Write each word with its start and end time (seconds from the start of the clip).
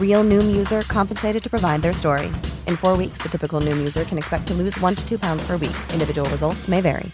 Real 0.00 0.24
Noom 0.24 0.56
user 0.56 0.82
compensated 0.82 1.42
to 1.42 1.50
provide 1.50 1.82
their 1.82 1.94
story. 1.94 2.26
In 2.66 2.76
four 2.76 2.96
weeks, 2.96 3.22
the 3.22 3.28
typical 3.28 3.60
Noom 3.60 3.76
user 3.78 4.04
can 4.04 4.18
expect 4.18 4.46
to 4.48 4.54
lose 4.54 4.80
one 4.80 4.94
to 4.96 5.08
two 5.08 5.18
pounds 5.18 5.46
per 5.46 5.56
week. 5.56 5.76
Individual 5.92 6.28
results 6.30 6.68
may 6.68 6.80
vary. 6.80 7.10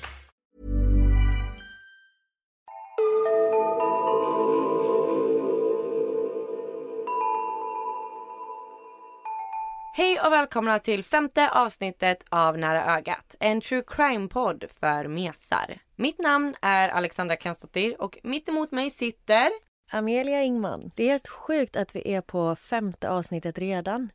Hej 9.96 10.20
och 10.20 10.32
välkomna 10.32 10.78
till 10.78 11.04
femte 11.04 11.50
avsnittet 11.50 12.24
av 12.28 12.58
Nära 12.58 12.96
ögat. 12.96 13.34
En 13.40 13.60
true 13.60 13.82
crime-podd 13.86 14.64
för 14.80 15.08
mesar. 15.08 15.78
Mitt 15.96 16.18
namn 16.18 16.54
är 16.62 16.88
Alexandra 16.88 17.36
Kensdottir 17.36 18.02
och 18.02 18.18
mitt 18.22 18.48
emot 18.48 18.72
mig 18.72 18.90
sitter... 18.90 19.50
Amelia 19.94 20.42
Ingman. 20.42 20.90
Det 20.94 21.04
är 21.04 21.08
helt 21.08 21.28
sjukt 21.28 21.76
att 21.76 21.96
vi 21.96 22.12
är 22.12 22.20
på 22.20 22.56
femte 22.56 23.10
avsnittet 23.10 23.58
redan. 23.58 24.12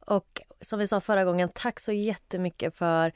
Och 0.00 0.40
som 0.60 0.78
vi 0.78 0.86
sa 0.86 1.00
förra 1.00 1.24
gången, 1.24 1.48
tack 1.54 1.80
så 1.80 1.92
jättemycket 1.92 2.76
för 2.76 3.06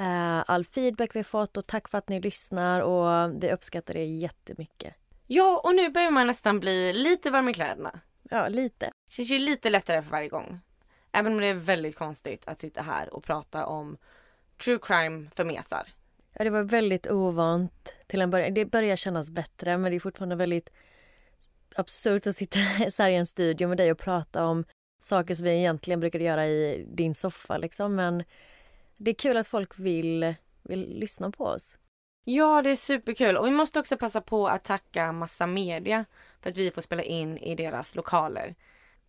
eh, 0.00 0.42
all 0.46 0.64
feedback 0.64 1.16
vi 1.16 1.24
fått 1.24 1.56
och 1.56 1.66
tack 1.66 1.88
för 1.88 1.98
att 1.98 2.08
ni 2.08 2.20
lyssnar 2.20 2.80
och 2.80 3.42
vi 3.42 3.52
uppskattar 3.52 3.94
det 3.94 4.04
jättemycket. 4.04 4.94
Ja, 5.26 5.60
och 5.64 5.74
nu 5.74 5.90
börjar 5.90 6.10
man 6.10 6.26
nästan 6.26 6.60
bli 6.60 6.92
lite 6.92 7.30
varm 7.30 7.48
i 7.48 7.54
kläderna. 7.54 8.00
Ja, 8.22 8.48
lite. 8.48 8.86
Det 8.86 9.12
känns 9.12 9.30
ju 9.30 9.38
lite 9.38 9.70
lättare 9.70 10.02
för 10.02 10.10
varje 10.10 10.28
gång. 10.28 10.60
Även 11.12 11.32
om 11.32 11.40
det 11.40 11.46
är 11.46 11.54
väldigt 11.54 11.96
konstigt 11.96 12.48
att 12.48 12.60
sitta 12.60 12.82
här 12.82 13.14
och 13.14 13.24
prata 13.24 13.66
om 13.66 13.96
true 14.64 14.78
crime 14.82 15.30
för 15.36 15.44
mesar. 15.44 15.88
Ja, 16.32 16.44
det 16.44 16.50
var 16.50 16.62
väldigt 16.62 17.06
ovant 17.06 17.94
till 18.06 18.20
en 18.20 18.30
början. 18.30 18.54
Det 18.54 18.64
börjar 18.64 18.96
kännas 18.96 19.30
bättre 19.30 19.78
men 19.78 19.90
det 19.90 19.96
är 19.96 20.00
fortfarande 20.00 20.36
väldigt 20.36 20.70
absurt 21.76 22.26
att 22.26 22.36
sitta 22.36 22.58
så 22.90 23.02
här 23.02 23.10
i 23.10 23.16
en 23.16 23.26
studio 23.26 23.68
med 23.68 23.76
dig 23.76 23.92
och 23.92 23.98
prata 23.98 24.44
om 24.44 24.64
saker 24.98 25.34
som 25.34 25.44
vi 25.44 25.50
egentligen 25.50 26.00
brukade 26.00 26.24
göra 26.24 26.46
i 26.46 26.86
din 26.88 27.14
soffa 27.14 27.58
liksom. 27.58 27.94
Men 27.94 28.24
det 28.98 29.10
är 29.10 29.14
kul 29.14 29.36
att 29.36 29.46
folk 29.46 29.78
vill, 29.78 30.34
vill 30.62 30.98
lyssna 30.98 31.30
på 31.30 31.44
oss. 31.44 31.78
Ja, 32.24 32.62
det 32.62 32.70
är 32.70 32.76
superkul. 32.76 33.36
Och 33.36 33.46
vi 33.46 33.50
måste 33.50 33.80
också 33.80 33.96
passa 33.96 34.20
på 34.20 34.48
att 34.48 34.64
tacka 34.64 35.12
Massa 35.12 35.46
Media 35.46 36.04
för 36.40 36.50
att 36.50 36.56
vi 36.56 36.70
får 36.70 36.82
spela 36.82 37.02
in 37.02 37.38
i 37.38 37.54
deras 37.54 37.94
lokaler. 37.94 38.54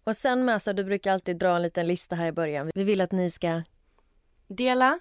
Och 0.04 0.16
sen 0.16 0.60
så 0.60 0.74
du 0.74 0.84
brukar 0.84 1.14
alltid 1.14 1.38
dra 1.38 1.56
en 1.56 1.62
liten 1.62 1.88
lista 1.88 2.16
här 2.16 2.28
i 2.28 2.32
början. 2.32 2.72
Vi 2.76 2.84
vill 2.84 3.02
att 3.02 3.12
ni 3.12 3.32
ska 3.32 3.64
Dela, 4.48 5.00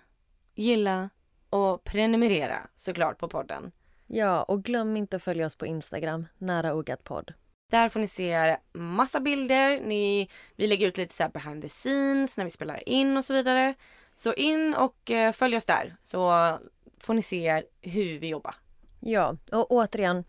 gilla 0.55 1.11
och 1.51 1.85
prenumerera 1.85 2.59
såklart 2.75 3.19
på 3.19 3.29
podden. 3.29 3.73
Ja, 4.07 4.43
och 4.43 4.65
glöm 4.65 4.97
inte 4.97 5.17
att 5.17 5.23
följa 5.23 5.47
oss 5.47 5.57
på 5.57 5.67
Instagram, 5.67 6.27
nära 6.39 6.75
ogat 6.75 7.05
podd. 7.05 7.33
Där 7.71 7.89
får 7.89 8.01
ni 8.01 8.09
se 8.09 8.57
massa 8.73 9.21
bilder. 9.21 9.81
Ni, 9.81 10.31
vi 10.57 10.67
lägger 10.67 10.89
ut 10.89 10.97
lite 10.97 11.15
så 11.15 11.29
behind 11.29 11.63
the 11.63 11.69
scenes 11.69 12.37
när 12.37 12.45
vi 12.45 12.51
spelar 12.51 12.89
in 12.89 13.17
och 13.17 13.25
så 13.25 13.35
vidare. 13.35 13.75
Så 14.15 14.35
in 14.35 14.75
och 14.75 15.11
eh, 15.11 15.33
följ 15.33 15.57
oss 15.57 15.65
där 15.65 15.97
så 16.03 16.59
får 17.01 17.15
ni 17.15 17.23
se 17.23 17.63
hur 17.81 18.19
vi 18.19 18.29
jobbar. 18.29 18.55
Ja, 19.01 19.37
och 19.53 19.73
återigen, 19.73 20.25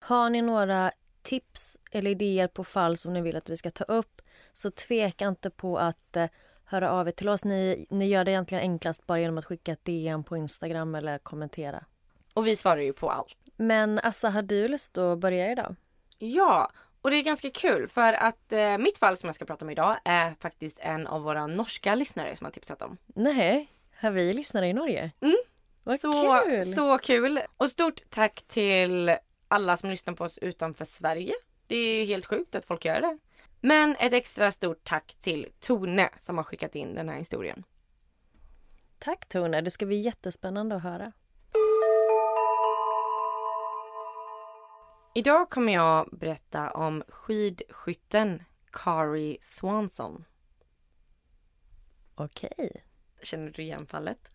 har 0.00 0.30
ni 0.30 0.42
några 0.42 0.92
tips 1.22 1.78
eller 1.90 2.10
idéer 2.10 2.46
på 2.48 2.64
fall 2.64 2.96
som 2.96 3.12
ni 3.12 3.20
vill 3.20 3.36
att 3.36 3.48
vi 3.48 3.56
ska 3.56 3.70
ta 3.70 3.84
upp 3.84 4.22
så 4.52 4.70
tveka 4.70 5.28
inte 5.28 5.50
på 5.50 5.78
att 5.78 6.16
eh, 6.16 6.26
höra 6.64 6.90
av 6.90 7.08
er 7.08 7.12
till 7.12 7.28
oss. 7.28 7.44
Ni, 7.44 7.86
ni 7.90 8.06
gör 8.06 8.24
det 8.24 8.30
egentligen 8.30 8.62
enklast 8.62 9.06
bara 9.06 9.20
genom 9.20 9.38
att 9.38 9.44
skicka 9.44 9.72
ett 9.72 9.84
DM 9.84 10.24
på 10.24 10.36
Instagram 10.36 10.94
eller 10.94 11.18
kommentera. 11.18 11.84
Och 12.34 12.46
vi 12.46 12.56
svarar 12.56 12.80
ju 12.80 12.92
på 12.92 13.10
allt. 13.10 13.36
Men 13.56 13.98
Assa, 13.98 14.30
har 14.30 14.42
du 14.42 14.68
lust 14.68 14.98
att 14.98 15.18
börja 15.18 15.52
idag? 15.52 15.76
Ja, 16.22 16.70
och 17.02 17.10
det 17.10 17.16
är 17.16 17.22
ganska 17.22 17.50
kul 17.50 17.88
för 17.88 18.12
att 18.12 18.52
eh, 18.52 18.78
mitt 18.78 18.98
fall 18.98 19.16
som 19.16 19.28
jag 19.28 19.34
ska 19.34 19.44
prata 19.44 19.64
om 19.64 19.70
idag 19.70 19.96
är 20.04 20.34
faktiskt 20.40 20.78
en 20.80 21.06
av 21.06 21.22
våra 21.22 21.46
norska 21.46 21.94
lyssnare 21.94 22.36
som 22.36 22.44
har 22.44 22.52
tipsat 22.52 22.82
om. 22.82 22.96
Nej, 23.06 23.68
har 24.00 24.10
vi 24.10 24.32
lyssnare 24.32 24.68
i 24.68 24.72
Norge? 24.72 25.10
Mm. 25.20 25.36
Vad 25.84 26.00
så, 26.00 26.42
kul! 26.44 26.74
Så 26.74 26.98
kul! 26.98 27.40
Och 27.56 27.68
stort 27.70 28.00
tack 28.10 28.42
till 28.46 29.16
alla 29.48 29.76
som 29.76 29.90
lyssnar 29.90 30.14
på 30.14 30.24
oss 30.24 30.38
utanför 30.38 30.84
Sverige. 30.84 31.34
Det 31.66 31.76
är 31.76 32.06
helt 32.06 32.26
sjukt 32.26 32.54
att 32.54 32.64
folk 32.64 32.84
gör 32.84 33.00
det. 33.00 33.18
Men 33.60 33.96
ett 33.96 34.12
extra 34.12 34.50
stort 34.50 34.84
tack 34.84 35.16
till 35.20 35.46
Tone 35.60 36.10
som 36.18 36.36
har 36.36 36.44
skickat 36.44 36.74
in 36.74 36.94
den 36.94 37.08
här 37.08 37.16
historien. 37.16 37.64
Tack 38.98 39.28
Tone, 39.28 39.60
det 39.60 39.70
ska 39.70 39.86
bli 39.86 40.00
jättespännande 40.00 40.76
att 40.76 40.82
höra. 40.82 41.12
Idag 45.14 45.50
kommer 45.50 45.72
jag 45.72 46.08
berätta 46.12 46.70
om 46.70 47.02
skidskytten 47.08 48.42
Kari 48.72 49.38
Swanson. 49.40 50.24
Okej. 52.14 52.84
Känner 53.22 53.50
du 53.50 53.62
igen 53.62 53.86
fallet? 53.86 54.30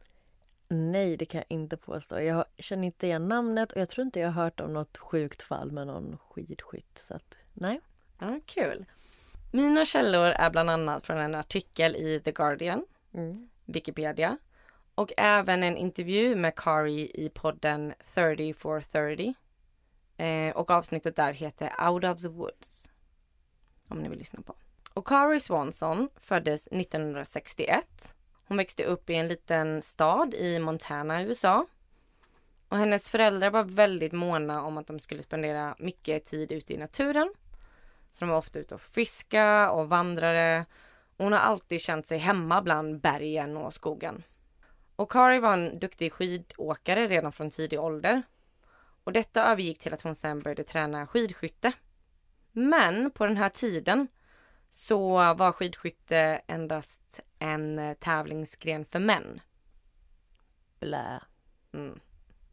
Nej, 0.67 1.17
det 1.17 1.25
kan 1.25 1.37
jag 1.37 1.45
inte 1.49 1.77
påstå. 1.77 2.19
Jag 2.19 2.45
känner 2.57 2.83
inte 2.83 3.07
igen 3.07 3.27
namnet 3.27 3.71
och 3.71 3.81
jag 3.81 3.89
tror 3.89 4.05
inte 4.05 4.19
jag 4.19 4.29
har 4.31 4.43
hört 4.43 4.59
om 4.59 4.73
något 4.73 4.97
sjukt 4.97 5.41
fall 5.41 5.71
med 5.71 5.87
någon 5.87 6.17
skidskytt. 6.17 6.97
Så 6.97 7.15
att, 7.15 7.37
nej. 7.53 7.81
Ja, 8.19 8.39
kul. 8.45 8.85
Mina 9.51 9.85
källor 9.85 10.25
är 10.25 10.49
bland 10.49 10.69
annat 10.69 11.05
från 11.05 11.17
en 11.17 11.35
artikel 11.35 11.95
i 11.95 12.21
The 12.25 12.31
Guardian, 12.31 12.85
Mm. 13.13 13.49
Wikipedia 13.65 14.37
och 14.95 15.11
även 15.17 15.63
en 15.63 15.77
intervju 15.77 16.35
med 16.35 16.55
Kari 16.55 17.11
i 17.13 17.29
podden 17.33 17.93
30 18.13 18.53
for 18.53 18.81
30. 18.81 19.33
Eh, 20.17 20.55
och 20.55 20.71
avsnittet 20.71 21.15
där 21.15 21.33
heter 21.33 21.89
Out 21.89 22.03
of 22.03 22.21
the 22.21 22.27
Woods. 22.27 22.91
Om 23.87 23.99
ni 23.99 24.09
vill 24.09 24.19
lyssna 24.19 24.41
på. 24.41 24.55
Och 24.93 25.07
Kari 25.07 25.39
Swanson 25.39 26.09
föddes 26.15 26.67
1961 26.67 28.15
Hon 28.47 28.57
växte 28.57 28.83
upp 28.83 29.09
i 29.09 29.15
en 29.15 29.27
liten 29.27 29.81
stad 29.81 30.33
i 30.33 30.59
Montana, 30.59 31.23
USA. 31.23 31.65
Och 32.69 32.77
hennes 32.77 33.09
föräldrar 33.09 33.49
var 33.49 33.63
väldigt 33.63 34.11
måna 34.11 34.63
om 34.63 34.77
att 34.77 34.87
de 34.87 34.99
skulle 34.99 35.23
spendera 35.23 35.75
mycket 35.79 36.25
tid 36.25 36.51
ute 36.51 36.73
i 36.73 36.77
naturen. 36.77 37.33
Så 38.11 38.25
de 38.25 38.29
var 38.29 38.37
ofta 38.37 38.59
ute 38.59 38.75
och 38.75 38.81
fiska 38.81 39.71
och 39.71 39.89
vandrade. 39.89 40.65
Och 41.17 41.23
hon 41.23 41.33
har 41.33 41.39
alltid 41.39 41.81
känt 41.81 42.05
sig 42.05 42.17
hemma 42.17 42.61
bland 42.61 43.01
bergen 43.01 43.57
och 43.57 43.73
skogen. 43.73 44.23
Och 44.95 45.11
Kari 45.11 45.39
var 45.39 45.53
en 45.53 45.79
duktig 45.79 46.13
skidåkare 46.13 47.07
redan 47.07 47.31
från 47.31 47.49
tidig 47.49 47.79
ålder. 47.79 48.23
Och 49.05 49.13
detta 49.13 49.43
övergick 49.43 49.79
till 49.79 49.93
att 49.93 50.01
hon 50.01 50.15
sen 50.15 50.39
började 50.39 50.63
träna 50.63 51.07
skidskytte. 51.07 51.73
Men 52.51 53.11
på 53.11 53.25
den 53.25 53.37
här 53.37 53.49
tiden 53.49 54.07
så 54.69 55.33
var 55.33 55.51
skidskytte 55.51 56.41
endast 56.47 57.19
en 57.39 57.79
eh, 57.79 57.93
tävlingsgren 57.93 58.85
för 58.85 58.99
män. 58.99 59.41
Blä. 60.79 61.21
Mm. 61.73 61.99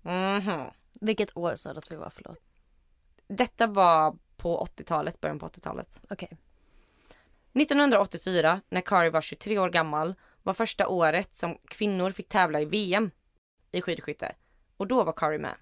Mhm. 0.03 0.71
Vilket 1.01 1.37
år 1.37 1.55
sa 1.55 1.73
du 1.73 1.79
att 1.79 1.93
vi 1.93 1.97
var? 1.97 2.11
Förlåt. 2.11 2.41
Detta 3.27 3.67
var 3.67 4.17
på 4.37 4.65
80-talet, 4.65 5.21
början 5.21 5.39
på 5.39 5.47
80-talet. 5.47 6.01
Okej. 6.11 6.39
1984, 7.53 8.61
när 8.69 8.81
Kari 8.81 9.11
var 9.11 9.21
23 9.21 9.59
år 9.59 9.71
gammal, 9.71 10.15
var 10.43 10.55
första 10.55 10.89
året 10.89 11.37
som 11.37 11.59
kvinnor 11.65 12.11
fick 12.11 12.29
tävla 12.29 12.61
i 12.61 12.65
VM 12.65 13.11
i 13.73 13.83
skidskytte. 13.83 14.35
Och 14.77 14.87
då 14.87 15.05
var 15.05 15.13
Kari 15.13 15.39
med. 15.39 15.55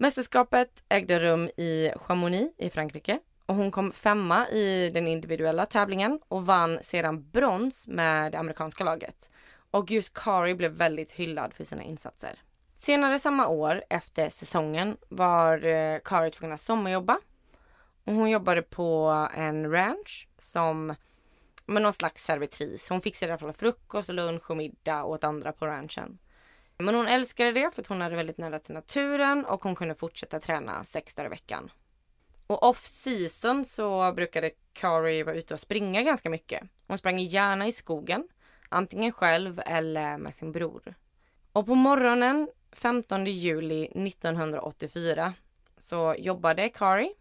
Mästerskapet 0.00 0.84
ägde 0.88 1.20
rum 1.20 1.50
i 1.56 1.92
Chamonix 1.96 2.54
i 2.58 2.70
Frankrike 2.70 3.18
och 3.46 3.54
hon 3.54 3.70
kom 3.70 3.92
femma 3.92 4.48
i 4.48 4.90
den 4.94 5.08
individuella 5.08 5.66
tävlingen 5.66 6.20
och 6.28 6.46
vann 6.46 6.78
sedan 6.82 7.30
brons 7.30 7.86
med 7.86 8.32
det 8.32 8.38
amerikanska 8.38 8.84
laget. 8.84 9.30
Och 9.70 9.90
just 9.90 10.14
Kari 10.14 10.54
blev 10.54 10.72
väldigt 10.72 11.12
hyllad 11.12 11.54
för 11.54 11.64
sina 11.64 11.82
insatser. 11.82 12.38
Senare 12.76 13.18
samma 13.18 13.48
år, 13.48 13.82
efter 13.90 14.28
säsongen, 14.28 14.96
var 15.08 15.64
eh, 15.64 15.98
Kari 16.04 16.30
tvungen 16.30 16.54
att 16.54 16.60
sommarjobba. 16.60 17.18
Och 18.04 18.14
hon 18.14 18.30
jobbade 18.30 18.62
på 18.62 19.28
en 19.34 19.72
ranch 19.72 20.28
som 20.38 20.94
med 21.66 21.82
någon 21.82 21.92
slags 21.92 22.24
servitris. 22.24 22.88
Hon 22.88 23.00
fixade 23.00 23.30
i 23.30 23.32
alla 23.32 23.38
fall 23.38 23.52
frukost, 23.52 24.08
lunch 24.08 24.50
och 24.50 24.56
middag 24.56 25.04
åt 25.04 25.24
andra 25.24 25.52
på 25.52 25.66
ranchen. 25.66 26.18
Men 26.78 26.94
hon 26.94 27.08
älskade 27.08 27.52
det 27.52 27.70
för 27.74 27.82
att 27.82 27.86
hon 27.86 28.00
hade 28.00 28.16
väldigt 28.16 28.38
nära 28.38 28.58
till 28.58 28.74
naturen 28.74 29.44
och 29.44 29.62
hon 29.62 29.74
kunde 29.74 29.94
fortsätta 29.94 30.40
träna 30.40 30.84
sex 30.84 31.14
dagar 31.14 31.26
i 31.26 31.30
veckan. 31.30 31.70
Och 32.46 32.62
off 32.62 32.86
season 32.86 33.64
så 33.64 34.12
brukade 34.12 34.50
Kari 34.72 35.22
vara 35.22 35.36
ute 35.36 35.54
och 35.54 35.60
springa 35.60 36.02
ganska 36.02 36.30
mycket. 36.30 36.62
Hon 36.86 36.98
sprang 36.98 37.18
gärna 37.18 37.66
i 37.66 37.72
skogen, 37.72 38.28
antingen 38.68 39.12
själv 39.12 39.62
eller 39.66 40.18
med 40.18 40.34
sin 40.34 40.52
bror. 40.52 40.94
Och 41.52 41.66
på 41.66 41.74
morgonen 41.74 42.48
15 42.72 43.26
juli 43.26 43.84
1984 43.84 45.34
så 45.78 46.14
jobbade 46.18 46.68
Kari. 46.68 47.14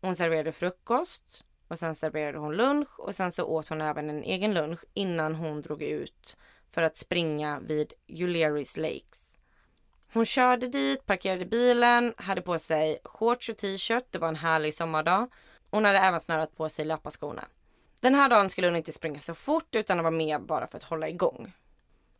Hon 0.00 0.16
serverade 0.16 0.52
frukost 0.52 1.44
och 1.68 1.78
sen 1.78 1.94
serverade 1.94 2.38
hon 2.38 2.56
lunch 2.56 3.00
och 3.00 3.14
sen 3.14 3.32
så 3.32 3.44
åt 3.44 3.68
hon 3.68 3.80
även 3.80 4.10
en 4.10 4.22
egen 4.22 4.54
lunch 4.54 4.80
innan 4.94 5.34
hon 5.34 5.60
drog 5.60 5.82
ut 5.82 6.36
för 6.70 6.82
att 6.82 6.96
springa 6.96 7.60
vid 7.60 7.92
Ulieris 8.08 8.76
Lakes. 8.76 9.38
Hon 10.12 10.24
körde 10.24 10.68
dit, 10.68 11.06
parkerade 11.06 11.46
bilen, 11.46 12.14
hade 12.16 12.42
på 12.42 12.58
sig 12.58 12.98
shorts 13.04 13.48
och 13.48 13.56
t-shirt. 13.56 14.04
Det 14.10 14.18
var 14.18 14.28
en 14.28 14.36
härlig 14.36 14.74
sommardag. 14.74 15.28
Hon 15.70 15.84
hade 15.84 15.98
även 15.98 16.20
snörat 16.20 16.56
på 16.56 16.68
sig 16.68 16.84
löparskorna. 16.84 17.44
Den 18.00 18.14
här 18.14 18.28
dagen 18.28 18.50
skulle 18.50 18.66
hon 18.66 18.76
inte 18.76 18.92
springa 18.92 19.20
så 19.20 19.34
fort 19.34 19.74
utan 19.74 19.98
vara 19.98 20.10
med 20.10 20.42
bara 20.42 20.66
för 20.66 20.76
att 20.76 20.82
hålla 20.82 21.08
igång. 21.08 21.52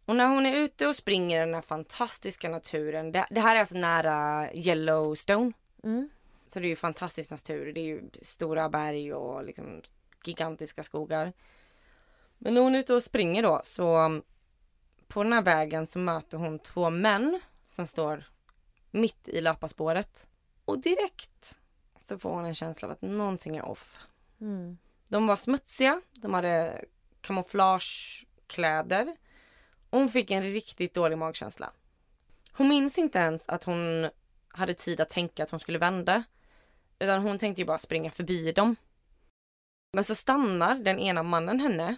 Och 0.04 0.16
när 0.16 0.26
hon 0.28 0.46
är 0.46 0.56
ute 0.56 0.86
och 0.86 0.96
springer 0.96 1.36
i 1.36 1.44
den 1.44 1.54
här 1.54 1.62
fantastiska 1.62 2.48
naturen. 2.48 3.12
Det, 3.12 3.26
det 3.30 3.40
här 3.40 3.56
är 3.56 3.60
alltså 3.60 3.76
nära 3.76 4.48
Yellowstone. 4.54 5.52
Mm. 5.84 6.08
Så 6.46 6.60
det 6.60 6.66
är 6.66 6.68
ju 6.68 6.76
fantastisk 6.76 7.30
natur. 7.30 7.72
Det 7.72 7.80
är 7.80 7.84
ju 7.84 8.10
stora 8.22 8.68
berg 8.68 9.14
och 9.14 9.44
liksom 9.44 9.82
gigantiska 10.24 10.82
skogar. 10.82 11.32
Men 12.38 12.54
när 12.54 12.60
hon 12.60 12.74
är 12.74 12.78
ute 12.78 12.94
och 12.94 13.02
springer 13.02 13.42
då 13.42 13.60
så 13.64 14.20
på 15.08 15.22
den 15.22 15.32
här 15.32 15.42
vägen 15.42 15.86
så 15.86 15.98
möter 15.98 16.38
hon 16.38 16.58
två 16.58 16.90
män 16.90 17.40
som 17.66 17.86
står 17.86 18.24
mitt 18.90 19.28
i 19.28 19.40
löparspåret. 19.40 20.26
Och 20.64 20.78
direkt 20.78 21.58
så 22.08 22.18
får 22.18 22.30
hon 22.30 22.44
en 22.44 22.54
känsla 22.54 22.88
av 22.88 22.92
att 22.92 23.02
någonting 23.02 23.56
är 23.56 23.64
off. 23.64 24.06
Mm. 24.40 24.78
De 25.08 25.26
var 25.26 25.36
smutsiga, 25.36 26.00
de 26.12 26.34
hade 26.34 26.84
kamouflagekläder 27.20 29.16
hon 29.90 30.08
fick 30.08 30.30
en 30.30 30.42
riktigt 30.42 30.94
dålig 30.94 31.18
magkänsla. 31.18 31.72
Hon 32.52 32.68
minns 32.68 32.98
inte 32.98 33.18
ens 33.18 33.48
att 33.48 33.64
hon 33.64 34.10
hade 34.48 34.74
tid 34.74 35.00
att 35.00 35.10
tänka 35.10 35.42
att 35.42 35.50
hon 35.50 35.60
skulle 35.60 35.78
vända. 35.78 36.24
Utan 36.98 37.22
hon 37.22 37.38
tänkte 37.38 37.62
ju 37.62 37.66
bara 37.66 37.78
springa 37.78 38.10
förbi 38.10 38.52
dem. 38.52 38.76
Men 39.92 40.04
så 40.04 40.14
stannar 40.14 40.74
den 40.74 40.98
ena 40.98 41.22
mannen 41.22 41.60
henne. 41.60 41.96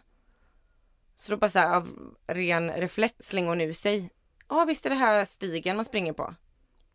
Så 1.20 1.32
då 1.32 1.36
bara 1.36 1.50
så 1.50 1.58
här, 1.58 1.76
av 1.76 2.14
ren 2.26 2.70
reflex 2.70 3.14
slänger 3.18 3.48
hon 3.48 3.60
ur 3.60 3.72
sig. 3.72 4.10
Ja 4.48 4.64
visst 4.64 4.86
är 4.86 4.90
det 4.90 4.96
här 4.96 5.24
stigen 5.24 5.76
man 5.76 5.84
springer 5.84 6.12
på. 6.12 6.34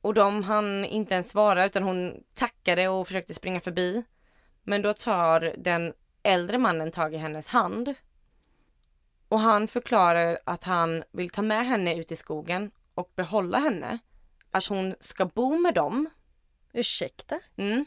Och 0.02 0.14
de 0.14 0.44
hann 0.44 0.86
inte 0.86 1.14
ens 1.14 1.30
svara 1.30 1.66
utan 1.66 1.84
hon 1.84 2.24
tackade 2.34 2.88
och 2.88 3.08
försökte 3.08 3.34
springa 3.34 3.62
förbi. 3.62 4.04
Men 4.64 4.81
då 4.81 4.94
tar 4.94 5.56
den 5.58 5.94
äldre 6.24 6.58
mannen 6.58 6.92
tag 6.92 7.14
i 7.14 7.18
hennes 7.18 7.48
hand. 7.48 7.94
Och 9.28 9.40
han 9.40 9.68
förklarar 9.68 10.40
att 10.46 10.64
han 10.64 11.04
vill 11.12 11.30
ta 11.30 11.42
med 11.42 11.66
henne 11.66 11.96
ut 11.96 12.12
i 12.12 12.16
skogen 12.16 12.72
och 12.94 13.12
behålla 13.16 13.60
henne. 13.60 14.00
Att 14.52 14.66
hon 14.66 14.96
ska 15.00 15.26
bo 15.26 15.58
med 15.58 15.74
dem. 15.74 16.10
Ursäkta? 16.74 17.40
Mm. 17.56 17.86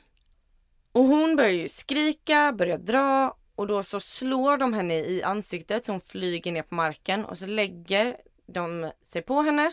Och 0.92 1.04
hon 1.04 1.36
börjar 1.36 1.50
ju 1.50 1.68
skrika, 1.68 2.52
börjar 2.52 2.78
dra 2.78 3.36
och 3.56 3.66
då 3.66 3.82
så 3.82 4.00
slår 4.00 4.56
de 4.56 4.72
henne 4.72 4.94
i 4.94 5.22
ansiktet 5.22 5.84
så 5.84 5.92
hon 5.92 6.00
flyger 6.00 6.52
ner 6.52 6.62
på 6.62 6.74
marken 6.74 7.24
och 7.24 7.38
så 7.38 7.46
lägger 7.46 8.16
de 8.46 8.92
sig 9.02 9.22
på 9.22 9.40
henne. 9.42 9.72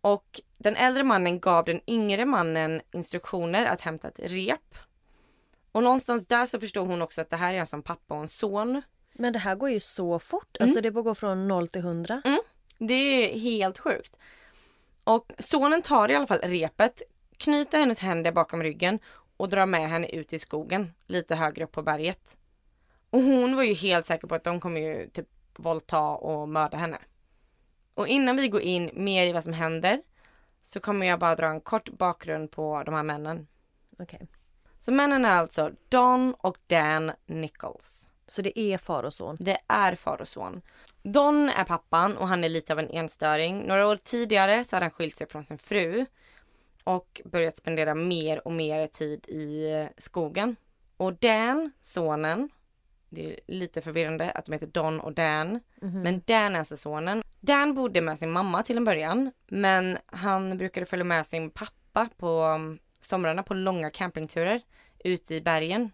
Och 0.00 0.40
den 0.58 0.76
äldre 0.76 1.04
mannen 1.04 1.40
gav 1.40 1.64
den 1.64 1.80
yngre 1.86 2.24
mannen 2.24 2.80
instruktioner 2.92 3.66
att 3.66 3.80
hämta 3.80 4.08
ett 4.08 4.18
rep. 4.18 4.74
Och 5.72 5.82
någonstans 5.82 6.26
där 6.26 6.46
så 6.46 6.60
förstod 6.60 6.86
hon 6.86 7.02
också 7.02 7.20
att 7.20 7.30
det 7.30 7.36
här 7.36 7.54
är 7.54 7.64
som 7.64 7.82
pappa 7.82 8.14
och 8.14 8.20
en 8.20 8.28
son. 8.28 8.82
Men 9.12 9.32
det 9.32 9.38
här 9.38 9.54
går 9.54 9.70
ju 9.70 9.80
så 9.80 10.18
fort. 10.18 10.56
Alltså 10.60 10.80
det 10.80 10.90
går 10.90 11.14
från 11.14 11.48
0 11.48 11.68
till 11.68 11.80
100. 11.80 12.22
Mm. 12.24 12.40
Det 12.78 12.94
är 12.94 13.38
helt 13.38 13.78
sjukt. 13.78 14.16
Och 15.04 15.32
sonen 15.38 15.82
tar 15.82 16.10
i 16.10 16.14
alla 16.14 16.26
fall 16.26 16.40
repet, 16.42 17.02
knyter 17.36 17.78
hennes 17.78 17.98
händer 17.98 18.32
bakom 18.32 18.62
ryggen 18.62 18.98
och 19.36 19.48
drar 19.48 19.66
med 19.66 19.88
henne 19.90 20.08
ut 20.08 20.32
i 20.32 20.38
skogen 20.38 20.92
lite 21.06 21.34
högre 21.34 21.64
upp 21.64 21.72
på 21.72 21.82
berget. 21.82 22.36
Och 23.14 23.22
hon 23.22 23.56
var 23.56 23.62
ju 23.62 23.74
helt 23.74 24.06
säker 24.06 24.28
på 24.28 24.34
att 24.34 24.44
de 24.44 24.60
kommer 24.60 24.80
ju 24.80 25.08
typ 25.08 25.28
våldta 25.56 26.00
och 26.00 26.48
mörda 26.48 26.76
henne. 26.76 26.98
Och 27.94 28.08
innan 28.08 28.36
vi 28.36 28.48
går 28.48 28.60
in 28.60 28.90
mer 28.94 29.26
i 29.26 29.32
vad 29.32 29.44
som 29.44 29.52
händer 29.52 30.02
så 30.62 30.80
kommer 30.80 31.06
jag 31.06 31.18
bara 31.18 31.34
dra 31.34 31.46
en 31.46 31.60
kort 31.60 31.88
bakgrund 31.88 32.50
på 32.50 32.82
de 32.86 32.94
här 32.94 33.02
männen. 33.02 33.46
Okej. 33.98 34.28
Så 34.80 34.92
männen 34.92 35.24
är 35.24 35.32
alltså 35.32 35.70
Don 35.88 36.34
och 36.38 36.56
Dan 36.66 37.12
Nichols. 37.26 38.08
Så 38.26 38.42
det 38.42 38.58
är 38.58 38.78
far 38.78 39.02
och 39.02 39.14
son. 39.14 39.36
Det 39.40 39.58
är 39.68 39.94
far 39.94 40.20
och 40.20 40.28
son. 40.28 40.62
Don 41.02 41.48
är 41.48 41.64
pappan 41.64 42.16
och 42.16 42.28
han 42.28 42.44
är 42.44 42.48
lite 42.48 42.72
av 42.72 42.78
en 42.78 42.90
enstöring. 42.90 43.66
Några 43.66 43.86
år 43.86 43.96
tidigare 43.96 44.64
så 44.64 44.76
hade 44.76 44.84
han 44.84 44.90
skilt 44.90 45.16
sig 45.16 45.28
från 45.28 45.44
sin 45.44 45.58
fru 45.58 46.06
och 46.84 47.20
börjat 47.24 47.56
spendera 47.56 47.94
mer 47.94 48.46
och 48.46 48.52
mer 48.52 48.86
tid 48.86 49.28
i 49.28 49.68
skogen. 49.98 50.56
Och 50.96 51.14
Dan, 51.14 51.72
sonen, 51.80 52.50
det 53.14 53.32
är 53.32 53.40
lite 53.46 53.80
förvirrande 53.80 54.30
att 54.30 54.44
de 54.44 54.52
heter 54.52 54.66
Don 54.66 55.00
och 55.00 55.12
Dan, 55.12 55.60
men 55.80 56.22
Dan 56.26 56.54
är 56.54 56.58
alltså 56.58 56.76
sonen. 56.76 57.22
Dan 57.40 57.74
bodde 57.74 58.00
med 58.00 58.18
sin 58.18 58.30
mamma 58.30 58.62
till 58.62 58.76
en 58.76 58.84
början, 58.84 59.32
men 59.46 59.98
han 60.06 60.58
brukade 60.58 60.86
följa 60.86 61.04
med 61.04 61.26
sin 61.26 61.50
pappa 61.50 62.08
på 62.16 62.42
um, 62.42 62.78
somrarna 63.00 63.42
på 63.42 63.54
långa 63.54 63.90
campingturer 63.90 64.60
ute 65.04 65.34
i 65.34 65.40
bergen. 65.40 65.90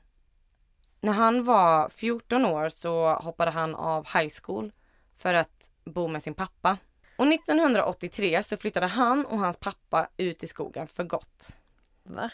När 1.00 1.12
han 1.12 1.44
var 1.44 1.88
14 1.88 2.44
år 2.44 2.68
så 2.68 3.14
hoppade 3.14 3.50
han 3.50 3.74
av 3.74 4.06
high 4.06 4.32
school 4.42 4.72
för 5.16 5.34
att 5.34 5.70
bo 5.84 6.08
med 6.08 6.22
sin 6.22 6.34
pappa. 6.34 6.76
Och 7.16 7.26
1983 7.26 8.42
så 8.42 8.56
flyttade 8.56 8.86
han 8.86 9.26
och 9.26 9.38
hans 9.38 9.56
pappa 9.56 10.08
ut 10.16 10.42
i 10.42 10.46
skogen 10.46 10.86
för 10.86 11.04
gott. 11.04 11.56
Va? 12.02 12.30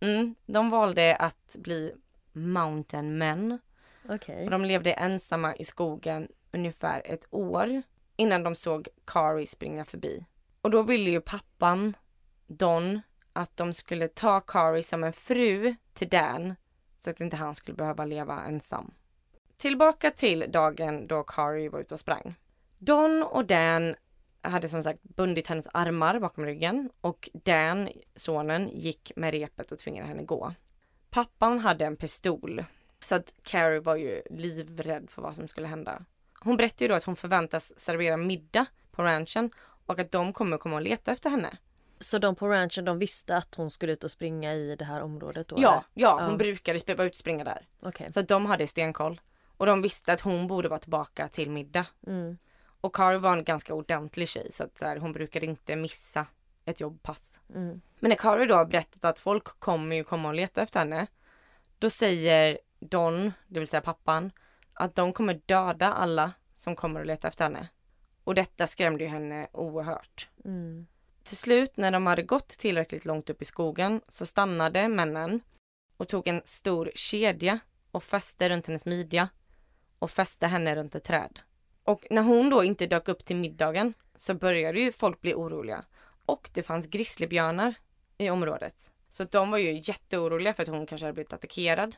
Mm, 0.00 0.34
de 0.46 0.70
valde 0.70 1.16
att 1.16 1.56
bli 1.58 1.92
mountain 2.32 3.18
men 3.18 3.58
Okay. 4.08 4.44
och 4.44 4.50
de 4.50 4.64
levde 4.64 4.92
ensamma 4.92 5.56
i 5.56 5.64
skogen 5.64 6.28
ungefär 6.52 7.02
ett 7.04 7.26
år 7.30 7.82
innan 8.16 8.42
de 8.42 8.54
såg 8.54 8.88
Kari 9.04 9.46
springa 9.46 9.84
förbi. 9.84 10.26
Och 10.60 10.70
då 10.70 10.82
ville 10.82 11.10
ju 11.10 11.20
pappan, 11.20 11.96
Don, 12.46 13.00
att 13.32 13.56
de 13.56 13.74
skulle 13.74 14.08
ta 14.08 14.40
Kari 14.40 14.82
som 14.82 15.04
en 15.04 15.12
fru 15.12 15.74
till 15.92 16.08
Dan 16.08 16.54
så 16.98 17.10
att 17.10 17.20
inte 17.20 17.36
han 17.36 17.54
skulle 17.54 17.76
behöva 17.76 18.04
leva 18.04 18.44
ensam. 18.44 18.94
Tillbaka 19.56 20.10
till 20.10 20.44
dagen 20.48 21.06
då 21.06 21.22
Kari 21.22 21.68
var 21.68 21.80
ute 21.80 21.94
och 21.94 22.00
sprang. 22.00 22.34
Don 22.78 23.22
och 23.22 23.46
Dan 23.46 23.94
hade 24.42 24.68
som 24.68 24.82
sagt 24.82 25.02
bundit 25.02 25.46
hennes 25.46 25.68
armar 25.72 26.20
bakom 26.20 26.46
ryggen 26.46 26.90
och 27.00 27.28
Dan, 27.32 27.88
sonen, 28.14 28.68
gick 28.68 29.12
med 29.16 29.34
repet 29.34 29.72
och 29.72 29.78
tvingade 29.78 30.08
henne 30.08 30.22
gå. 30.22 30.54
Pappan 31.10 31.58
hade 31.58 31.86
en 31.86 31.96
pistol 31.96 32.64
så 33.02 33.14
att 33.14 33.34
Carrie 33.42 33.80
var 33.80 33.96
ju 33.96 34.22
livrädd 34.30 35.10
för 35.10 35.22
vad 35.22 35.36
som 35.36 35.48
skulle 35.48 35.66
hända. 35.66 36.02
Hon 36.40 36.56
berättade 36.56 36.84
ju 36.84 36.88
då 36.88 36.94
att 36.94 37.04
hon 37.04 37.16
förväntas 37.16 37.80
servera 37.80 38.16
middag 38.16 38.66
på 38.90 39.02
ranchen 39.02 39.50
och 39.86 39.98
att 39.98 40.10
de 40.12 40.32
kommer 40.32 40.58
komma 40.58 40.76
och 40.76 40.82
leta 40.82 41.12
efter 41.12 41.30
henne. 41.30 41.56
Så 41.98 42.18
de 42.18 42.34
på 42.34 42.48
ranchen 42.48 42.84
de 42.84 42.98
visste 42.98 43.36
att 43.36 43.54
hon 43.54 43.70
skulle 43.70 43.92
ut 43.92 44.04
och 44.04 44.10
springa 44.10 44.54
i 44.54 44.76
det 44.76 44.84
här 44.84 45.00
området 45.02 45.48
då? 45.48 45.56
Ja, 45.58 45.72
eller? 45.72 45.84
ja, 45.94 46.20
hon 46.20 46.30
Ja. 46.30 46.36
brukade 46.36 46.94
vara 46.94 47.06
ute 47.06 47.14
och 47.14 47.16
springa 47.16 47.44
där. 47.44 47.66
Okej. 47.80 48.12
Så 48.12 48.20
att 48.20 48.28
de 48.28 48.46
hade 48.46 48.66
stenkoll. 48.66 49.20
Och 49.56 49.66
de 49.66 49.82
visste 49.82 50.12
att 50.12 50.20
hon 50.20 50.46
borde 50.46 50.68
vara 50.68 50.80
tillbaka 50.80 51.28
till 51.28 51.50
middag. 51.50 51.86
Mm. 52.06 52.38
Och 52.80 52.94
Carrie 52.94 53.18
var 53.18 53.32
en 53.32 53.44
ganska 53.44 53.74
ordentlig 53.74 54.28
tjej 54.28 54.52
så 54.52 54.64
att 54.64 54.78
så 54.78 54.86
här, 54.86 54.96
hon 54.96 55.12
brukade 55.12 55.46
inte 55.46 55.76
missa 55.76 56.26
ett 56.64 56.80
jobbpass. 56.80 57.40
Mm. 57.54 57.80
Men 58.00 58.08
när 58.08 58.16
Carrie 58.16 58.46
då 58.46 58.54
har 58.54 58.64
berättat 58.64 59.04
att 59.04 59.18
folk 59.18 59.44
kommer 59.44 59.96
ju 59.96 60.04
komma 60.04 60.28
och 60.28 60.34
leta 60.34 60.62
efter 60.62 60.78
henne. 60.80 61.06
Då 61.78 61.90
säger 61.90 62.58
Don, 62.82 63.32
det 63.48 63.58
vill 63.58 63.68
säga 63.68 63.80
pappan, 63.80 64.32
att 64.74 64.94
de 64.94 65.12
kommer 65.12 65.40
döda 65.46 65.92
alla 65.92 66.32
som 66.54 66.76
kommer 66.76 67.00
och 67.00 67.06
leta 67.06 67.28
efter 67.28 67.44
henne. 67.44 67.68
Och 68.24 68.34
detta 68.34 68.66
skrämde 68.66 69.04
ju 69.04 69.10
henne 69.10 69.46
oerhört. 69.52 70.28
Mm. 70.44 70.86
Till 71.22 71.36
slut 71.36 71.76
när 71.76 71.90
de 71.90 72.06
hade 72.06 72.22
gått 72.22 72.48
tillräckligt 72.48 73.04
långt 73.04 73.30
upp 73.30 73.42
i 73.42 73.44
skogen 73.44 74.00
så 74.08 74.26
stannade 74.26 74.88
männen 74.88 75.40
och 75.96 76.08
tog 76.08 76.28
en 76.28 76.42
stor 76.44 76.90
kedja 76.94 77.58
och 77.90 78.02
fäste 78.02 78.48
runt 78.48 78.66
hennes 78.66 78.86
midja 78.86 79.28
och 79.98 80.10
fäste 80.10 80.46
henne 80.46 80.74
runt 80.74 80.94
ett 80.94 81.04
träd. 81.04 81.40
Och 81.84 82.06
när 82.10 82.22
hon 82.22 82.50
då 82.50 82.64
inte 82.64 82.86
dök 82.86 83.08
upp 83.08 83.24
till 83.24 83.36
middagen 83.36 83.94
så 84.16 84.34
började 84.34 84.80
ju 84.80 84.92
folk 84.92 85.20
bli 85.20 85.34
oroliga. 85.34 85.84
Och 86.26 86.50
det 86.52 86.62
fanns 86.62 86.86
grizzlybjörnar 86.86 87.74
i 88.18 88.30
området. 88.30 88.90
Så 89.08 89.24
de 89.24 89.50
var 89.50 89.58
ju 89.58 89.80
jätteoroliga 89.84 90.54
för 90.54 90.62
att 90.62 90.68
hon 90.68 90.86
kanske 90.86 91.04
hade 91.04 91.12
blivit 91.12 91.32
attackerad. 91.32 91.96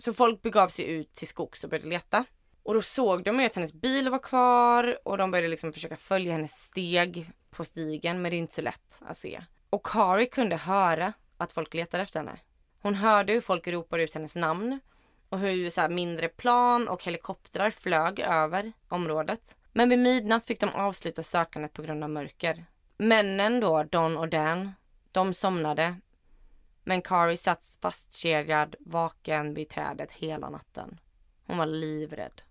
Så 0.00 0.12
folk 0.12 0.42
begav 0.42 0.68
sig 0.68 0.84
ut 0.84 1.12
till 1.12 1.28
skogs 1.28 1.64
och 1.64 1.70
började 1.70 1.88
leta. 1.88 2.24
Och 2.62 2.74
då 2.74 2.82
såg 2.82 3.24
de 3.24 3.40
ju 3.40 3.46
att 3.46 3.54
hennes 3.54 3.72
bil 3.72 4.08
var 4.08 4.18
kvar 4.18 4.98
och 5.04 5.18
de 5.18 5.30
började 5.30 5.48
liksom 5.48 5.72
försöka 5.72 5.96
följa 5.96 6.32
hennes 6.32 6.52
steg 6.52 7.30
på 7.50 7.64
stigen 7.64 8.22
men 8.22 8.30
det 8.30 8.36
är 8.36 8.38
inte 8.38 8.54
så 8.54 8.62
lätt 8.62 9.02
att 9.06 9.16
se. 9.16 9.42
Och 9.70 9.86
Kari 9.86 10.26
kunde 10.26 10.56
höra 10.56 11.12
att 11.36 11.52
folk 11.52 11.74
letade 11.74 12.02
efter 12.02 12.20
henne. 12.20 12.38
Hon 12.82 12.94
hörde 12.94 13.32
hur 13.32 13.40
folk 13.40 13.68
ropade 13.68 14.02
ut 14.02 14.14
hennes 14.14 14.36
namn 14.36 14.80
och 15.28 15.38
hur 15.38 15.70
så 15.70 15.80
här, 15.80 15.88
mindre 15.88 16.28
plan 16.28 16.88
och 16.88 17.04
helikoptrar 17.04 17.70
flög 17.70 18.20
över 18.20 18.72
området. 18.88 19.56
Men 19.72 19.88
vid 19.88 19.98
midnatt 19.98 20.44
fick 20.44 20.60
de 20.60 20.70
avsluta 20.70 21.22
sökandet 21.22 21.72
på 21.72 21.82
grund 21.82 22.04
av 22.04 22.10
mörker. 22.10 22.64
Männen 22.96 23.60
då, 23.60 23.82
Don 23.82 24.16
och 24.16 24.28
Dan, 24.28 24.72
de 25.12 25.34
somnade. 25.34 25.94
Men 26.90 27.02
Kari 27.02 27.36
satt 27.36 27.78
fastkedjad 27.82 28.76
vaken 28.80 29.54
vid 29.54 29.68
trädet 29.68 30.12
hela 30.12 30.50
natten. 30.50 30.98
Hon 31.46 31.58
var 31.58 31.66
livrädd. 31.66 32.42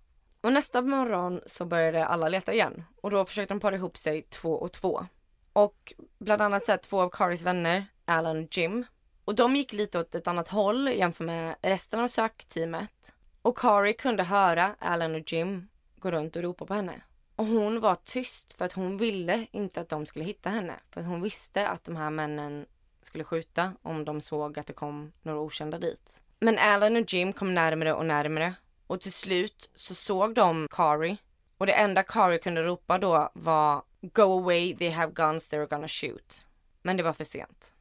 Och 0.41 0.53
nästa 0.53 0.81
morgon 0.81 1.41
så 1.45 1.65
började 1.65 2.05
alla 2.05 2.29
leta 2.29 2.53
igen 2.53 2.83
och 3.01 3.11
då 3.11 3.25
försökte 3.25 3.53
de 3.53 3.59
para 3.59 3.75
ihop 3.75 3.97
sig 3.97 4.21
två 4.21 4.53
och 4.53 4.71
två. 4.71 5.05
Och 5.53 5.93
bland 6.19 6.41
annat 6.41 6.65
så 6.65 6.77
två 6.77 7.01
av 7.01 7.09
Karis 7.09 7.41
vänner, 7.41 7.85
Alan 8.05 8.43
och 8.43 8.57
Jim. 8.57 8.85
Och 9.25 9.35
de 9.35 9.55
gick 9.55 9.73
lite 9.73 9.99
åt 9.99 10.15
ett 10.15 10.27
annat 10.27 10.47
håll 10.47 10.87
jämfört 10.87 11.25
med 11.25 11.55
resten 11.61 11.99
av 11.99 12.07
sökteamet. 12.07 13.13
Och 13.41 13.57
Kari 13.57 13.93
kunde 13.93 14.23
höra 14.23 14.75
Alan 14.79 15.15
och 15.15 15.33
Jim 15.33 15.67
gå 15.95 16.11
runt 16.11 16.35
och 16.35 16.43
ropa 16.43 16.65
på 16.65 16.73
henne. 16.73 17.01
Och 17.35 17.45
hon 17.45 17.79
var 17.79 17.95
tyst 17.95 18.53
för 18.53 18.65
att 18.65 18.73
hon 18.73 18.97
ville 18.97 19.47
inte 19.51 19.81
att 19.81 19.89
de 19.89 20.05
skulle 20.05 20.25
hitta 20.25 20.49
henne. 20.49 20.79
För 20.91 21.01
att 21.01 21.07
hon 21.07 21.21
visste 21.21 21.67
att 21.67 21.83
de 21.83 21.95
här 21.95 22.09
männen 22.09 22.65
skulle 23.01 23.23
skjuta 23.23 23.73
om 23.81 24.05
de 24.05 24.21
såg 24.21 24.59
att 24.59 24.67
det 24.67 24.73
kom 24.73 25.11
några 25.21 25.39
okända 25.39 25.77
dit. 25.77 26.23
Men 26.39 26.57
Alan 26.57 26.95
och 26.95 27.13
Jim 27.13 27.33
kom 27.33 27.53
närmare 27.53 27.93
och 27.93 28.05
närmare 28.05 28.53
och 28.87 29.01
till 29.01 29.13
slut 29.13 29.69
så 29.75 29.95
såg 29.95 30.35
de 30.35 30.67
Kari 30.71 31.17
och 31.57 31.65
det 31.65 31.73
enda 31.73 32.03
Kari 32.03 32.39
kunde 32.39 32.63
ropa 32.63 32.97
då 32.97 33.31
var 33.33 33.83
Go 34.01 34.39
away, 34.39 34.75
they 34.75 34.89
have 34.89 35.13
guns, 35.13 35.51
they're 35.51 35.67
gonna 35.67 35.87
shoot. 35.87 36.47
Men 36.81 36.97
det 36.97 37.03
var 37.03 37.13
för 37.13 37.23
sent. 37.23 37.73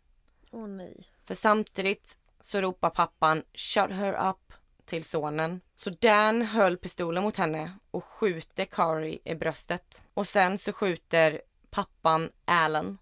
Åh 0.51 0.69
nej. 0.69 1.07
För 1.25 1.35
samtidigt 1.35 2.19
så 2.41 2.61
ropar 2.61 2.91
pappan 2.91 3.43
Shut 3.55 3.91
her 3.91 4.31
up 4.31 4.53
till 4.85 5.05
sonen. 5.05 5.61
Så 5.75 5.91
Dan 5.91 6.43
höll 6.43 6.77
pistolen 6.77 7.23
mot 7.23 7.37
henne 7.37 7.73
och 7.91 8.05
skjuter 8.05 8.65
Kari 8.65 9.19
i 9.25 9.35
bröstet. 9.35 10.05
Och 10.15 10.27
sen 10.27 10.59
så 10.59 10.73
skjuter 10.73 11.41
pappan 11.71 12.31
Alan. 12.45 12.99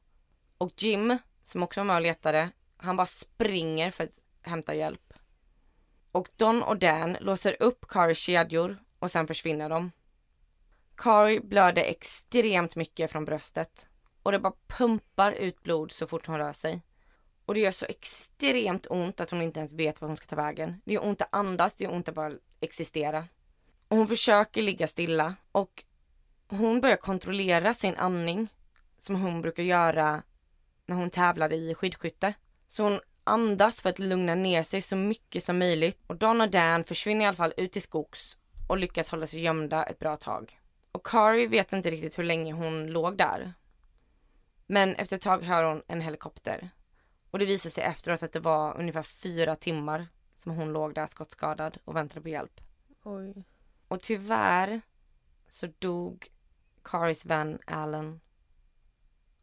Och 0.58 0.73
Jim, 0.76 1.18
som 1.46 1.62
också 1.62 1.80
var 1.80 1.84
med 1.84 1.96
och 1.96 2.02
letade, 2.02 2.50
han 2.76 2.96
bara 2.96 3.06
springer 3.06 3.90
för 3.90 4.04
att 4.04 4.18
hämta 4.42 4.74
hjälp. 4.74 5.12
Och 6.12 6.28
Don 6.36 6.62
och 6.62 6.78
Dan 6.78 7.16
låser 7.20 7.56
upp 7.62 7.88
Karis 7.88 8.18
kedjor 8.18 8.78
och 8.98 9.10
sen 9.10 9.26
försvinner 9.26 9.68
de. 9.68 9.90
Kari 10.96 11.40
blöder 11.40 11.82
extremt 11.82 12.76
mycket 12.76 13.10
från 13.10 13.24
bröstet 13.24 13.88
och 14.22 14.32
det 14.32 14.38
bara 14.38 14.52
pumpar 14.66 15.32
ut 15.32 15.62
blod 15.62 15.92
så 15.92 16.06
fort 16.06 16.26
hon 16.26 16.38
rör 16.38 16.52
sig. 16.52 16.82
Och 17.44 17.54
det 17.54 17.60
gör 17.60 17.70
så 17.70 17.86
extremt 17.86 18.86
ont 18.90 19.20
att 19.20 19.30
hon 19.30 19.42
inte 19.42 19.60
ens 19.60 19.72
vet 19.72 20.00
vart 20.00 20.08
hon 20.08 20.16
ska 20.16 20.26
ta 20.26 20.36
vägen. 20.36 20.80
Det 20.84 20.92
gör 20.92 21.04
ont 21.04 21.22
att 21.22 21.34
andas, 21.34 21.74
det 21.74 21.84
gör 21.84 21.92
ont 21.92 22.08
att 22.08 22.14
bara 22.14 22.32
existera. 22.60 23.24
Och 23.88 23.96
hon 23.96 24.08
försöker 24.08 24.62
ligga 24.62 24.86
stilla 24.86 25.34
och 25.52 25.84
hon 26.48 26.80
börjar 26.80 26.96
kontrollera 26.96 27.74
sin 27.74 27.94
andning 27.96 28.48
som 28.98 29.22
hon 29.22 29.42
brukar 29.42 29.62
göra 29.62 30.22
när 30.86 30.96
hon 30.96 31.10
tävlade 31.10 31.56
i 31.56 31.74
skidskytte. 31.74 32.34
Så 32.68 32.82
hon 32.82 33.00
andas 33.24 33.82
för 33.82 33.90
att 33.90 33.98
lugna 33.98 34.34
ner 34.34 34.62
sig 34.62 34.80
så 34.80 34.96
mycket 34.96 35.44
som 35.44 35.58
möjligt 35.58 36.00
och 36.06 36.16
Don 36.16 36.40
och 36.40 36.50
Dan 36.50 36.84
försvinner 36.84 37.24
i 37.24 37.28
alla 37.28 37.36
fall 37.36 37.54
ut 37.56 37.76
i 37.76 37.80
skogs 37.80 38.36
och 38.68 38.78
lyckas 38.78 39.10
hålla 39.10 39.26
sig 39.26 39.40
gömda 39.40 39.84
ett 39.84 39.98
bra 39.98 40.16
tag. 40.16 40.60
Och 40.92 41.06
Kari 41.06 41.46
vet 41.46 41.72
inte 41.72 41.90
riktigt 41.90 42.18
hur 42.18 42.24
länge 42.24 42.52
hon 42.52 42.86
låg 42.86 43.16
där. 43.16 43.52
Men 44.66 44.94
efter 44.94 45.16
ett 45.16 45.22
tag 45.22 45.42
hör 45.42 45.64
hon 45.64 45.82
en 45.86 46.00
helikopter. 46.00 46.70
Och 47.30 47.38
det 47.38 47.44
visar 47.44 47.70
sig 47.70 47.84
efteråt 47.84 48.22
att 48.22 48.32
det 48.32 48.40
var 48.40 48.78
ungefär 48.78 49.02
fyra 49.02 49.56
timmar 49.56 50.06
som 50.36 50.52
hon 50.52 50.72
låg 50.72 50.94
där 50.94 51.06
skottskadad 51.06 51.78
och 51.84 51.96
väntade 51.96 52.20
på 52.20 52.28
hjälp. 52.28 52.60
Oj. 53.02 53.44
Och 53.88 54.00
tyvärr 54.02 54.80
så 55.48 55.68
dog 55.78 56.30
Karis 56.82 57.26
vän 57.26 57.58
Alan 57.66 58.20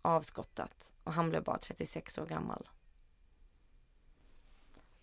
avskottat 0.04 0.94
och 1.04 1.14
han 1.14 1.30
blev 1.30 1.44
bara 1.44 1.58
36 1.58 2.18
år 2.18 2.26
gammal. 2.26 2.70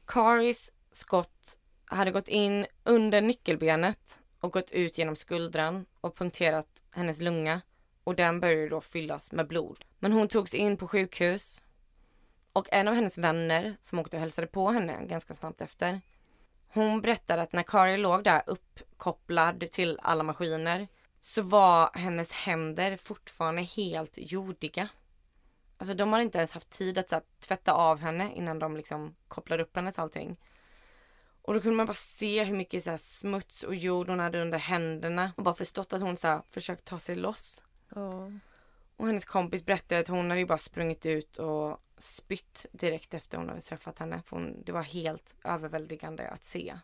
Karis 0.06 0.72
skott 0.90 1.58
hade 1.84 2.10
gått 2.10 2.28
in 2.28 2.66
under 2.84 3.22
nyckelbenet 3.22 4.22
och 4.40 4.52
gått 4.52 4.70
ut 4.70 4.98
genom 4.98 5.16
skuldran 5.16 5.86
och 6.00 6.16
punkterat 6.16 6.82
hennes 6.90 7.20
lunga 7.20 7.60
och 8.04 8.14
den 8.14 8.40
började 8.40 8.68
då 8.68 8.80
fyllas 8.80 9.32
med 9.32 9.46
blod. 9.46 9.84
Men 9.98 10.12
hon 10.12 10.28
togs 10.28 10.54
in 10.54 10.76
på 10.76 10.88
sjukhus 10.88 11.62
och 12.52 12.68
en 12.72 12.88
av 12.88 12.94
hennes 12.94 13.18
vänner 13.18 13.76
som 13.80 13.98
åkte 13.98 14.16
och 14.16 14.20
hälsade 14.20 14.46
på 14.46 14.70
henne 14.70 15.06
ganska 15.06 15.34
snabbt 15.34 15.60
efter 15.60 16.00
hon 16.72 17.00
berättade 17.00 17.42
att 17.42 17.52
när 17.52 17.62
Kari 17.62 17.96
låg 17.96 18.24
där 18.24 18.42
uppkopplad 18.46 19.70
till 19.70 19.98
alla 20.02 20.22
maskiner 20.22 20.88
så 21.20 21.42
var 21.42 21.90
hennes 21.94 22.32
händer 22.32 22.96
fortfarande 22.96 23.62
helt 23.62 24.14
jordiga. 24.16 24.88
Alltså 25.76 25.94
de 25.94 26.12
har 26.12 26.20
inte 26.20 26.38
ens 26.38 26.52
haft 26.52 26.70
tid 26.70 26.98
att 26.98 27.10
här, 27.10 27.22
tvätta 27.40 27.72
av 27.72 27.98
henne 27.98 28.34
innan 28.34 28.58
de 28.58 28.76
liksom 28.76 29.14
kopplar 29.28 29.60
upp 29.60 29.76
henne 29.76 29.92
till 29.92 30.00
allting. 30.00 30.40
Och 31.42 31.54
då 31.54 31.60
kunde 31.60 31.76
man 31.76 31.86
bara 31.86 31.94
se 31.94 32.44
hur 32.44 32.56
mycket 32.56 32.84
så 32.84 32.90
här, 32.90 32.96
smuts 32.96 33.62
och 33.62 33.74
jord 33.74 34.08
hon 34.08 34.20
hade 34.20 34.42
under 34.42 34.58
händerna 34.58 35.32
och 35.36 35.42
bara 35.42 35.54
förstått 35.54 35.92
att 35.92 36.02
hon 36.02 36.16
så 36.16 36.28
här, 36.28 36.42
försökt 36.48 36.84
ta 36.84 36.98
sig 36.98 37.16
loss. 37.16 37.64
Ja. 37.94 38.30
Och 38.96 39.06
hennes 39.06 39.24
kompis 39.24 39.64
berättade 39.64 40.00
att 40.00 40.08
hon 40.08 40.30
hade 40.30 40.46
bara 40.46 40.58
sprungit 40.58 41.06
ut 41.06 41.38
och 41.38 41.80
spytt 41.98 42.66
direkt 42.72 43.14
efter 43.14 43.38
hon 43.38 43.48
hade 43.48 43.60
träffat 43.60 43.98
henne. 43.98 44.22
För 44.24 44.36
hon, 44.36 44.62
det 44.62 44.72
var 44.72 44.82
helt 44.82 45.36
överväldigande 45.44 46.28
att 46.28 46.44
se. 46.44 46.78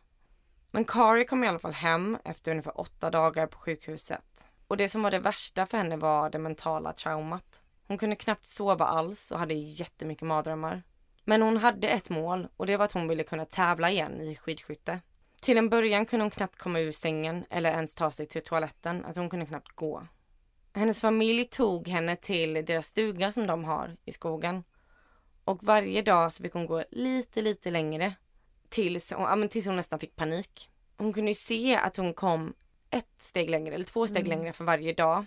Men 0.71 0.85
Kari 0.85 1.25
kom 1.25 1.45
i 1.45 1.49
alla 1.49 1.59
fall 1.59 1.73
hem 1.73 2.19
efter 2.25 2.51
ungefär 2.51 2.81
åtta 2.81 3.11
dagar 3.11 3.47
på 3.47 3.59
sjukhuset. 3.59 4.49
Och 4.69 4.77
det 4.77 4.89
som 4.89 5.03
var 5.03 5.11
det 5.11 5.19
värsta 5.19 5.67
för 5.67 5.79
henne 5.79 5.97
var 5.97 6.31
det 6.31 6.39
mentala 6.39 6.93
traumat. 6.93 7.63
Hon 7.87 7.99
kunde 7.99 8.17
knappt 8.17 8.45
sova 8.45 8.85
alls 8.87 9.31
och 9.31 9.39
hade 9.39 9.55
jättemycket 9.55 10.27
mardrömmar. 10.27 10.83
Men 11.25 11.43
hon 11.43 11.57
hade 11.57 11.89
ett 11.89 12.11
mål 12.11 12.49
och 12.57 12.67
det 12.67 12.77
var 12.77 12.85
att 12.85 12.93
hon 12.93 13.09
ville 13.09 13.25
kunna 13.25 13.45
tävla 13.45 13.91
igen 13.91 14.21
i 14.21 14.37
skidskytte. 14.37 15.01
Till 15.41 15.59
en 15.59 15.69
början 15.69 16.07
kunde 16.07 16.25
hon 16.25 16.31
knappt 16.31 16.59
komma 16.59 16.81
ur 16.81 16.93
sängen 16.93 17.45
eller 17.51 17.71
ens 17.71 17.95
ta 17.95 18.11
sig 18.11 18.27
till 18.27 18.43
toaletten. 18.43 19.05
Alltså 19.05 19.21
hon 19.21 19.31
kunde 19.31 19.47
knappt 19.47 19.73
gå. 19.73 20.07
Hennes 20.75 21.01
familj 21.01 21.45
tog 21.45 21.89
henne 21.89 22.17
till 22.17 22.53
deras 22.53 22.87
stuga 22.87 23.33
som 23.33 23.47
de 23.47 23.65
har 23.65 23.97
i 24.05 24.13
skogen. 24.13 24.65
Och 25.45 25.65
varje 25.65 26.03
dag 26.03 26.33
så 26.33 26.43
fick 26.43 26.53
hon 26.53 26.67
gå 26.67 26.85
lite, 26.91 27.43
lite 27.43 27.71
längre. 27.71 28.15
Tills, 28.69 29.13
ja, 29.13 29.37
men 29.37 29.49
tills 29.49 29.67
hon 29.67 29.77
nästan 29.77 29.99
fick 29.99 30.17
panik. 30.17 30.71
Hon 30.97 31.13
kunde 31.13 31.31
ju 31.31 31.35
se 31.35 31.77
att 31.77 31.97
hon 31.97 32.15
kom 32.15 32.55
ett 32.91 33.15
steg 33.19 33.51
längre 33.51 33.75
eller 33.75 33.85
två 33.85 34.07
steg 34.07 34.29
längre 34.29 34.53
för 34.53 34.65
varje 34.65 34.93
dag. 34.93 35.25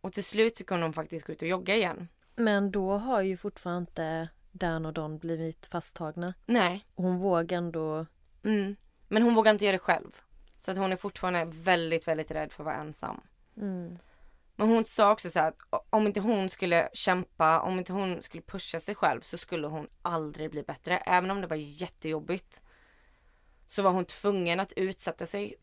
Och 0.00 0.12
till 0.12 0.24
slut 0.24 0.56
så 0.56 0.64
kunde 0.64 0.86
hon 0.86 0.92
faktiskt 0.92 1.26
gå 1.26 1.32
ut 1.32 1.42
och 1.42 1.48
jogga 1.48 1.76
igen. 1.76 2.08
Men 2.36 2.70
då 2.70 2.92
har 2.92 3.20
ju 3.20 3.36
fortfarande 3.36 3.80
inte 3.80 4.28
Dan 4.52 4.86
och 4.86 4.92
Don 4.92 5.18
blivit 5.18 5.66
fasttagna. 5.66 6.34
Nej. 6.46 6.86
Hon 6.94 7.18
vågar 7.18 7.58
ändå... 7.58 8.06
Mm. 8.44 8.76
Men 9.08 9.22
hon 9.22 9.34
vågar 9.34 9.52
inte 9.52 9.64
göra 9.64 9.72
det 9.72 9.78
själv. 9.78 10.20
Så 10.58 10.70
att 10.70 10.78
hon 10.78 10.92
är 10.92 10.96
fortfarande 10.96 11.44
väldigt, 11.44 12.08
väldigt 12.08 12.30
rädd 12.30 12.52
för 12.52 12.62
att 12.62 12.64
vara 12.64 12.76
ensam. 12.76 13.20
Mm. 13.56 13.98
Men 14.56 14.68
hon 14.68 14.84
sa 14.84 15.12
också 15.12 15.30
så 15.30 15.38
här 15.38 15.48
att 15.48 15.86
om 15.90 16.06
inte 16.06 16.20
hon 16.20 16.48
skulle 16.48 16.88
kämpa, 16.92 17.60
om 17.60 17.78
inte 17.78 17.92
hon 17.92 18.22
skulle 18.22 18.42
pusha 18.42 18.80
sig 18.80 18.94
själv 18.94 19.20
så 19.20 19.38
skulle 19.38 19.66
hon 19.66 19.88
aldrig 20.02 20.50
bli 20.50 20.62
bättre. 20.62 20.96
Även 20.96 21.30
om 21.30 21.40
det 21.40 21.46
var 21.46 21.56
jättejobbigt. 21.56 22.62
Så 23.72 23.82
var 23.82 23.90
hon 23.90 24.04
tvungen 24.04 24.60
att 24.60 24.72
utsätta 24.72 25.26
sig 25.26 25.54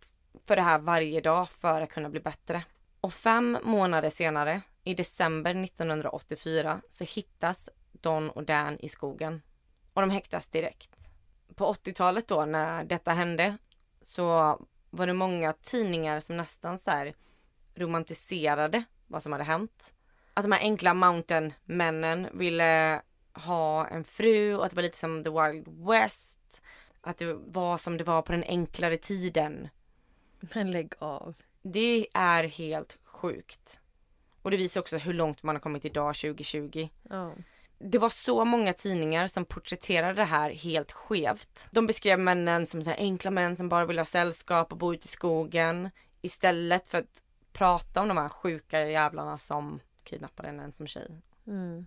för 0.46 0.56
det 0.56 0.62
här 0.62 0.80
varje 0.80 1.22
dag 1.22 1.50
för 1.50 1.82
att 1.82 1.90
kunna 1.90 2.10
bli 2.10 2.20
bättre. 2.20 2.64
Och 3.02 3.14
fem 3.14 3.58
månader 3.64 4.10
senare, 4.10 4.62
i 4.84 4.94
december 4.94 5.64
1984, 5.64 6.82
så 6.90 7.04
hittas 7.04 7.70
Don 7.92 8.30
och 8.30 8.44
Dan 8.44 8.80
i 8.80 8.90
skogen. 8.90 9.42
Och 9.94 10.02
de 10.02 10.10
häktas 10.10 10.48
direkt. 10.48 10.96
På 11.56 11.74
80-talet 11.74 12.28
då 12.28 12.46
när 12.46 12.84
detta 12.84 13.12
hände 13.12 13.58
så 14.02 14.26
var 14.90 15.08
det 15.08 15.14
många 15.14 15.54
tidningar 15.54 16.20
som 16.20 16.38
nästan 16.38 16.80
så 16.80 16.92
här 16.92 17.14
romantiserade 17.76 18.84
vad 19.08 19.24
som 19.24 19.32
hade 19.32 19.44
hänt. 19.44 19.94
Att 20.34 20.44
de 20.44 20.52
här 20.52 20.62
enkla 20.62 20.94
mountain-männen 20.94 22.28
ville 22.34 23.02
ha 23.34 23.88
en 23.88 24.04
fru 24.04 24.56
och 24.56 24.66
att 24.66 24.72
det 24.72 24.76
var 24.76 24.84
lite 24.84 24.98
som 24.98 25.24
the 25.24 25.30
wild 25.30 25.68
west. 25.88 26.62
Att 27.10 27.18
det 27.18 27.34
var 27.34 27.78
som 27.78 27.98
det 27.98 28.04
var 28.04 28.22
på 28.22 28.32
den 28.32 28.44
enklare 28.44 28.98
tiden. 28.98 29.70
Men 30.40 30.72
lägg 30.72 30.94
av. 31.00 31.36
Det 31.62 32.08
är 32.14 32.44
helt 32.44 32.98
sjukt. 33.04 33.82
Och 34.42 34.52
det 34.52 34.58
visar 34.58 34.82
också 34.82 34.98
hur 34.98 35.14
långt 35.14 35.44
man 35.44 35.56
har 35.56 35.60
kommit 35.60 35.86
idag 35.86 36.16
2020. 36.16 36.90
Ja. 37.10 37.34
Det 37.80 37.98
var 37.98 38.10
så 38.10 38.46
många 38.46 38.74
tidningar 38.74 39.28
som 39.28 39.46
porträtterade 39.46 40.14
det 40.14 40.24
här 40.24 40.52
helt 40.52 40.92
skevt. 40.92 41.68
De 41.72 41.88
beskrev 41.88 42.20
männen 42.20 42.66
som 42.66 42.84
så 42.84 42.92
enkla 42.92 43.32
män 43.32 43.58
som 43.58 43.70
bara 43.70 43.86
vill 43.86 43.98
ha 43.98 44.06
sällskap 44.06 44.72
och 44.72 44.78
bo 44.78 44.94
ute 44.94 45.06
i 45.06 45.12
skogen. 45.12 45.90
Istället 46.22 46.88
för 46.88 46.98
att 46.98 47.24
prata 47.54 48.02
om 48.02 48.08
de 48.08 48.18
här 48.18 48.30
sjuka 48.30 48.88
jävlarna 48.88 49.38
som 49.38 49.80
kidnappade 50.04 50.50
en 50.50 50.60
ensam 50.60 50.88
tjej. 50.88 51.22
Mm. 51.48 51.86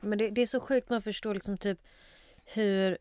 Men 0.00 0.18
det, 0.18 0.30
det 0.30 0.42
är 0.42 0.46
så 0.46 0.60
sjukt 0.60 0.90
man 0.90 1.02
förstår 1.02 1.34
liksom 1.34 1.58
typ 1.58 1.78
hur 2.44 2.98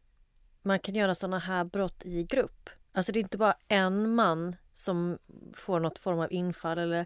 man 0.64 0.80
kan 0.80 0.96
göra 0.96 1.16
sådana 1.16 1.40
här 1.40 1.64
brott 1.64 2.06
i 2.06 2.24
grupp. 2.24 2.70
Alltså 2.94 3.12
det 3.12 3.20
är 3.20 3.22
inte 3.22 3.38
bara 3.38 3.58
en 3.68 4.16
man 4.16 4.56
som 4.74 5.18
får 5.54 5.80
något 5.80 6.00
form 6.00 6.20
av 6.20 6.32
infall 6.32 6.78
eller, 6.78 7.06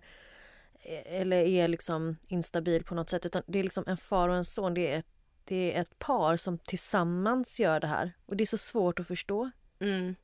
eh, 0.79 1.21
eller 1.21 1.37
är 1.37 1.67
liksom 1.67 2.17
instabil 2.27 2.83
på 2.83 2.95
något 2.95 3.09
sätt 3.09 3.25
utan 3.25 3.43
det 3.47 3.59
är 3.59 3.63
liksom 3.63 3.83
en 3.87 3.97
far 3.97 4.29
och 4.29 4.35
en 4.35 4.45
son. 4.45 4.73
Det 4.73 4.93
är 4.93 4.99
ett, 4.99 5.07
det 5.43 5.75
är 5.75 5.81
ett 5.81 5.99
par 5.99 6.37
som 6.37 6.57
tillsammans 6.57 7.59
gör 7.59 7.79
det 7.79 7.87
här 7.87 8.13
och 8.25 8.37
det 8.37 8.43
är 8.43 8.45
så 8.45 8.57
svårt 8.57 8.99
att 8.99 9.07
förstå. 9.07 9.51
Mm. 9.79 10.15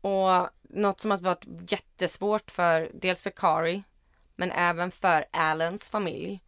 Och 0.00 0.48
något 0.62 1.00
som 1.00 1.10
har 1.10 1.18
varit 1.18 1.72
jättesvårt 1.72 2.50
för 2.50 2.90
dels 2.94 3.22
för 3.22 3.30
Kari 3.30 3.82
men 4.36 4.50
även 4.50 4.90
för 4.90 5.24
Allens 5.30 5.88
familj. 5.88 6.42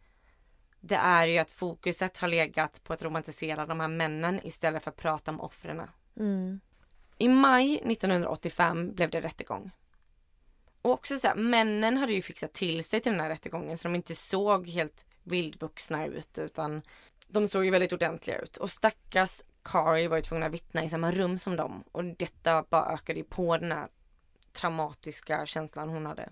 Det 0.81 0.95
är 0.95 1.27
ju 1.27 1.37
att 1.37 1.51
fokuset 1.51 2.17
har 2.17 2.27
legat 2.27 2.83
på 2.83 2.93
att 2.93 3.03
romantisera 3.03 3.65
de 3.65 3.79
här 3.79 3.87
männen 3.87 4.39
istället 4.43 4.83
för 4.83 4.91
att 4.91 4.97
prata 4.97 5.31
om 5.31 5.41
offren. 5.41 5.81
Mm. 6.17 6.59
I 7.17 7.27
maj 7.27 7.75
1985 7.75 8.93
blev 8.93 9.09
det 9.09 9.21
rättegång. 9.21 9.71
Och 10.81 10.91
också 10.91 11.17
så 11.17 11.27
här, 11.27 11.35
männen 11.35 11.97
hade 11.97 12.13
ju 12.13 12.21
fixat 12.21 12.53
till 12.53 12.83
sig 12.83 13.01
till 13.01 13.11
den 13.11 13.21
här 13.21 13.29
rättegången 13.29 13.77
så 13.77 13.87
de 13.87 13.95
inte 13.95 14.15
såg 14.15 14.67
helt 14.67 15.05
vildvuxna 15.23 16.05
ut 16.05 16.37
utan 16.37 16.81
de 17.27 17.47
såg 17.47 17.65
ju 17.65 17.71
väldigt 17.71 17.93
ordentliga 17.93 18.37
ut. 18.37 18.57
Och 18.57 18.71
stackars 18.71 19.41
Kari 19.63 20.07
var 20.07 20.17
ju 20.17 20.23
tvungen 20.23 20.43
att 20.43 20.53
vittna 20.53 20.83
i 20.83 20.89
samma 20.89 21.11
rum 21.11 21.37
som 21.37 21.55
dem 21.55 21.83
och 21.91 22.03
detta 22.03 22.63
bara 22.69 22.93
ökade 22.93 23.19
ju 23.19 23.25
på 23.25 23.57
den 23.57 23.71
här 23.71 23.87
traumatiska 24.53 25.45
känslan 25.45 25.89
hon 25.89 26.05
hade. 26.05 26.29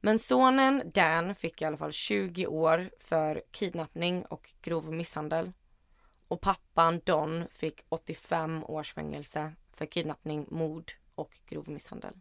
Men 0.00 0.18
sonen 0.18 0.90
Dan 0.94 1.34
fick 1.34 1.62
i 1.62 1.64
alla 1.64 1.76
fall 1.76 1.92
20 1.92 2.46
år 2.46 2.90
för 2.98 3.42
kidnappning 3.50 4.24
och 4.24 4.50
grov 4.62 4.92
misshandel. 4.92 5.52
Och 6.28 6.40
pappan 6.40 7.00
Don 7.04 7.44
fick 7.50 7.84
85 7.88 8.64
års 8.64 8.92
fängelse 8.92 9.52
för 9.72 9.86
kidnappning, 9.86 10.46
mord 10.50 10.92
och 11.14 11.40
grov 11.46 11.68
misshandel. 11.68 12.14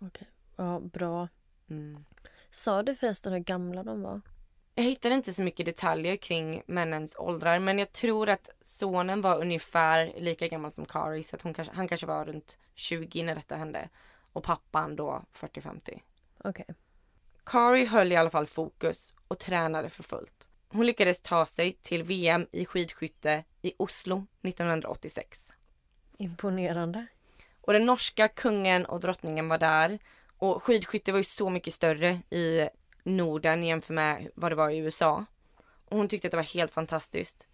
Okej. 0.00 0.28
Ja, 0.56 0.80
bra. 0.80 1.28
Mm. 1.70 2.04
Sa 2.50 2.82
du 2.82 2.94
förresten 2.94 3.32
hur 3.32 3.40
gamla 3.40 3.82
de 3.82 4.02
var? 4.02 4.20
Jag 4.74 4.84
hittade 4.84 5.14
inte 5.14 5.32
så 5.34 5.42
mycket 5.42 5.66
detaljer 5.66 6.16
kring 6.16 6.62
männens 6.66 7.16
åldrar 7.18 7.58
men 7.58 7.78
jag 7.78 7.92
tror 7.92 8.28
att 8.28 8.50
sonen 8.60 9.20
var 9.20 9.40
ungefär 9.40 10.12
lika 10.16 10.48
gammal 10.48 10.72
som 10.72 10.86
Kari 10.86 11.22
så 11.22 11.36
att 11.36 11.42
hon 11.42 11.54
kanske, 11.54 11.74
han 11.74 11.88
kanske 11.88 12.06
var 12.06 12.24
runt 12.24 12.58
20 12.74 13.22
när 13.22 13.34
detta 13.34 13.56
hände. 13.56 13.88
Och 14.32 14.42
pappan 14.44 14.96
då 14.96 15.24
40-50. 15.32 16.00
Okej. 16.44 16.66
Kari 17.44 17.84
höll 17.84 18.12
i 18.12 18.16
alla 18.16 18.30
fall 18.30 18.46
fokus 18.46 19.14
och 19.28 19.38
tränade 19.38 19.88
för 19.88 20.02
fullt. 20.02 20.48
Hon 20.70 20.86
lyckades 20.86 21.20
ta 21.20 21.46
sig 21.46 21.72
till 21.72 22.02
VM 22.02 22.46
i 22.52 22.64
skidskytte 22.64 23.44
i 23.62 23.72
Oslo 23.76 24.26
1986. 24.42 25.52
Imponerande. 26.18 27.06
Och 27.60 27.72
den 27.72 27.86
norska 27.86 28.28
kungen 28.28 28.86
och 28.86 29.00
drottningen 29.00 29.48
var 29.48 29.58
där. 29.58 29.98
Och 30.38 30.62
skidskytte 30.62 31.12
var 31.12 31.18
ju 31.18 31.24
så 31.24 31.50
mycket 31.50 31.74
större 31.74 32.10
i 32.30 32.68
Norden 33.02 33.62
jämfört 33.62 33.94
med 33.94 34.30
vad 34.34 34.52
det 34.52 34.56
var 34.56 34.70
i 34.70 34.78
USA. 34.78 35.24
Och 35.84 35.96
hon 35.96 36.08
tyckte 36.08 36.28
att 36.28 36.32
det 36.32 36.36
var 36.36 36.44
helt 36.44 36.72
fantastiskt. 36.72 37.46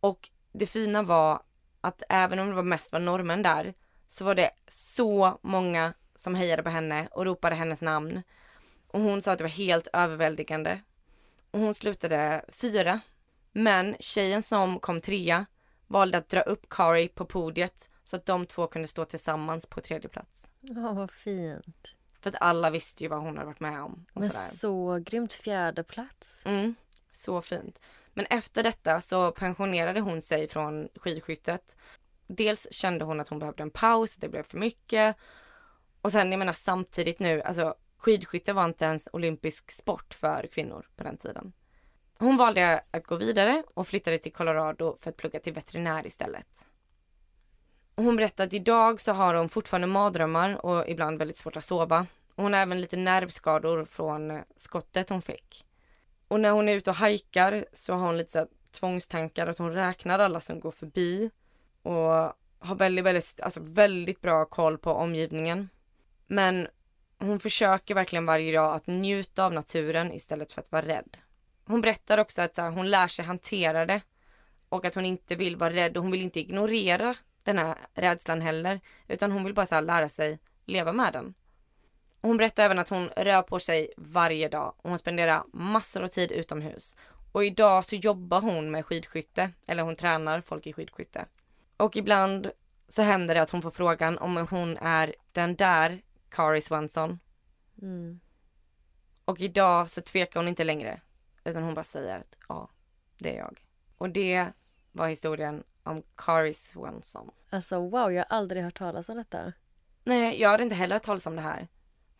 Och 0.00 0.30
det 0.52 0.66
fina 0.66 1.02
var 1.02 1.42
att 1.80 2.02
även 2.08 2.38
om 2.38 2.48
det 2.48 2.54
var 2.54 2.62
mest 2.62 2.92
var 2.92 3.00
norrmän 3.00 3.42
där 3.42 3.74
så 4.08 4.24
var 4.24 4.34
det 4.34 4.50
så 4.68 5.38
många 5.42 5.94
som 6.14 6.34
hejade 6.34 6.62
på 6.62 6.70
henne 6.70 7.08
och 7.10 7.24
ropade 7.24 7.56
hennes 7.56 7.82
namn. 7.82 8.22
Och 8.86 9.00
hon 9.00 9.22
sa 9.22 9.32
att 9.32 9.38
det 9.38 9.44
var 9.44 9.48
helt 9.48 9.88
överväldigande. 9.92 10.80
Och 11.58 11.64
hon 11.64 11.74
slutade 11.74 12.44
fyra. 12.48 13.00
Men 13.52 13.96
tjejen 14.00 14.42
som 14.42 14.80
kom 14.80 15.00
trea 15.00 15.46
valde 15.86 16.18
att 16.18 16.28
dra 16.28 16.40
upp 16.40 16.68
Kari 16.68 17.08
på 17.08 17.24
podiet 17.24 17.88
så 18.04 18.16
att 18.16 18.26
de 18.26 18.46
två 18.46 18.66
kunde 18.66 18.88
stå 18.88 19.04
tillsammans 19.04 19.66
på 19.66 19.80
tredje 19.80 20.08
plats. 20.08 20.50
Ja, 20.60 20.92
vad 20.92 21.10
fint. 21.10 21.94
För 22.20 22.30
att 22.30 22.36
alla 22.40 22.70
visste 22.70 23.04
ju 23.04 23.08
vad 23.08 23.20
hon 23.20 23.36
hade 23.36 23.46
varit 23.46 23.60
med 23.60 23.82
om. 23.82 24.06
Men 24.12 24.30
sådär. 24.30 24.56
så 24.56 25.02
grymt 25.06 25.32
fjärde 25.32 25.84
plats. 25.84 26.42
Mm, 26.44 26.74
så 27.12 27.42
fint. 27.42 27.78
Men 28.14 28.26
efter 28.26 28.62
detta 28.62 29.00
så 29.00 29.30
pensionerade 29.30 30.00
hon 30.00 30.22
sig 30.22 30.48
från 30.48 30.88
skidskyttet. 30.94 31.76
Dels 32.26 32.66
kände 32.70 33.04
hon 33.04 33.20
att 33.20 33.28
hon 33.28 33.38
behövde 33.38 33.62
en 33.62 33.70
paus, 33.70 34.16
det 34.16 34.28
blev 34.28 34.42
för 34.42 34.58
mycket. 34.58 35.16
Och 36.00 36.12
sen 36.12 36.30
jag 36.30 36.38
menar 36.38 36.52
samtidigt 36.52 37.18
nu, 37.18 37.42
alltså 37.42 37.74
skidskytte 37.98 38.52
var 38.52 38.64
inte 38.64 38.84
ens 38.84 39.08
olympisk 39.12 39.70
sport 39.70 40.14
för 40.14 40.46
kvinnor 40.52 40.86
på 40.96 41.04
den 41.04 41.16
tiden. 41.16 41.52
Hon 42.18 42.36
valde 42.36 42.84
att 42.90 43.06
gå 43.06 43.16
vidare 43.16 43.62
och 43.74 43.88
flyttade 43.88 44.18
till 44.18 44.32
Colorado 44.32 44.96
för 45.00 45.10
att 45.10 45.16
plugga 45.16 45.40
till 45.40 45.52
veterinär 45.52 46.06
istället. 46.06 46.66
Hon 47.96 48.16
berättade 48.16 48.46
att 48.46 48.52
idag 48.52 49.00
så 49.00 49.12
har 49.12 49.34
hon 49.34 49.48
fortfarande 49.48 49.86
mardrömmar 49.86 50.66
och 50.66 50.88
ibland 50.88 51.18
väldigt 51.18 51.38
svårt 51.38 51.56
att 51.56 51.64
sova. 51.64 52.06
Hon 52.36 52.52
har 52.52 52.60
även 52.60 52.80
lite 52.80 52.96
nervskador 52.96 53.84
från 53.84 54.30
eh, 54.30 54.40
skottet 54.56 55.08
hon 55.08 55.22
fick. 55.22 55.66
Och 56.28 56.40
när 56.40 56.50
hon 56.50 56.68
är 56.68 56.76
ute 56.76 56.90
och 56.90 56.96
hajkar 56.96 57.64
så 57.72 57.94
har 57.94 58.06
hon 58.06 58.16
lite 58.16 58.30
så 58.30 58.38
här 58.38 58.48
tvångstankar 58.70 59.46
att 59.46 59.58
hon 59.58 59.72
räknar 59.72 60.18
alla 60.18 60.40
som 60.40 60.60
går 60.60 60.70
förbi. 60.70 61.30
Och 61.82 62.32
har 62.58 62.74
väldigt, 62.74 63.04
väldigt, 63.04 63.40
alltså 63.40 63.60
väldigt 63.62 64.20
bra 64.20 64.44
koll 64.44 64.78
på 64.78 64.92
omgivningen. 64.92 65.68
Men 66.26 66.68
hon 67.18 67.40
försöker 67.40 67.94
verkligen 67.94 68.26
varje 68.26 68.52
dag 68.52 68.74
att 68.74 68.86
njuta 68.86 69.44
av 69.44 69.52
naturen 69.52 70.12
istället 70.12 70.52
för 70.52 70.60
att 70.62 70.72
vara 70.72 70.86
rädd. 70.86 71.16
Hon 71.64 71.80
berättar 71.80 72.18
också 72.18 72.42
att 72.42 72.54
så 72.54 72.62
här, 72.62 72.70
hon 72.70 72.90
lär 72.90 73.08
sig 73.08 73.24
hantera 73.24 73.86
det 73.86 74.00
och 74.68 74.84
att 74.84 74.94
hon 74.94 75.04
inte 75.04 75.36
vill 75.36 75.56
vara 75.56 75.74
rädd 75.74 75.96
och 75.96 76.02
hon 76.02 76.12
vill 76.12 76.22
inte 76.22 76.40
ignorera 76.40 77.14
den 77.42 77.58
här 77.58 77.78
rädslan 77.94 78.40
heller 78.40 78.80
utan 79.08 79.32
hon 79.32 79.44
vill 79.44 79.54
bara 79.54 79.66
så 79.66 79.74
här, 79.74 79.82
lära 79.82 80.08
sig 80.08 80.38
leva 80.66 80.92
med 80.92 81.12
den. 81.12 81.34
Hon 82.20 82.36
berättar 82.36 82.64
även 82.64 82.78
att 82.78 82.88
hon 82.88 83.08
rör 83.16 83.42
på 83.42 83.60
sig 83.60 83.92
varje 83.96 84.48
dag 84.48 84.74
och 84.76 84.90
hon 84.90 84.98
spenderar 84.98 85.44
massor 85.52 86.02
av 86.02 86.08
tid 86.08 86.32
utomhus. 86.32 86.96
Och 87.32 87.44
idag 87.44 87.84
så 87.84 87.96
jobbar 87.96 88.40
hon 88.40 88.70
med 88.70 88.86
skidskytte, 88.86 89.50
eller 89.66 89.82
hon 89.82 89.96
tränar 89.96 90.40
folk 90.40 90.66
i 90.66 90.72
skidskytte. 90.72 91.24
Och 91.76 91.96
ibland 91.96 92.50
så 92.88 93.02
händer 93.02 93.34
det 93.34 93.42
att 93.42 93.50
hon 93.50 93.62
får 93.62 93.70
frågan 93.70 94.18
om 94.18 94.46
hon 94.50 94.76
är 94.76 95.14
den 95.32 95.56
där 95.56 96.00
Kari 96.28 96.60
Swanson. 96.60 97.18
Mm. 97.82 98.20
Och 99.24 99.40
idag 99.40 99.90
så 99.90 100.00
tvekar 100.00 100.40
hon 100.40 100.48
inte 100.48 100.64
längre. 100.64 101.00
Utan 101.44 101.62
hon 101.62 101.74
bara 101.74 101.84
säger 101.84 102.18
att 102.18 102.36
ja, 102.48 102.70
det 103.18 103.34
är 103.36 103.38
jag. 103.38 103.64
Och 103.98 104.10
det 104.10 104.46
var 104.92 105.08
historien 105.08 105.64
om 105.82 106.02
Kari 106.16 106.54
Swanson. 106.54 107.30
Alltså 107.50 107.80
wow, 107.80 108.12
jag 108.12 108.24
har 108.28 108.36
aldrig 108.36 108.62
hört 108.64 108.78
talas 108.78 109.08
om 109.08 109.16
detta. 109.16 109.52
Nej, 110.04 110.40
jag 110.40 110.48
hade 110.50 110.62
inte 110.62 110.74
heller 110.74 110.94
hört 110.96 111.02
talas 111.02 111.26
om 111.26 111.36
det 111.36 111.42
här. 111.42 111.68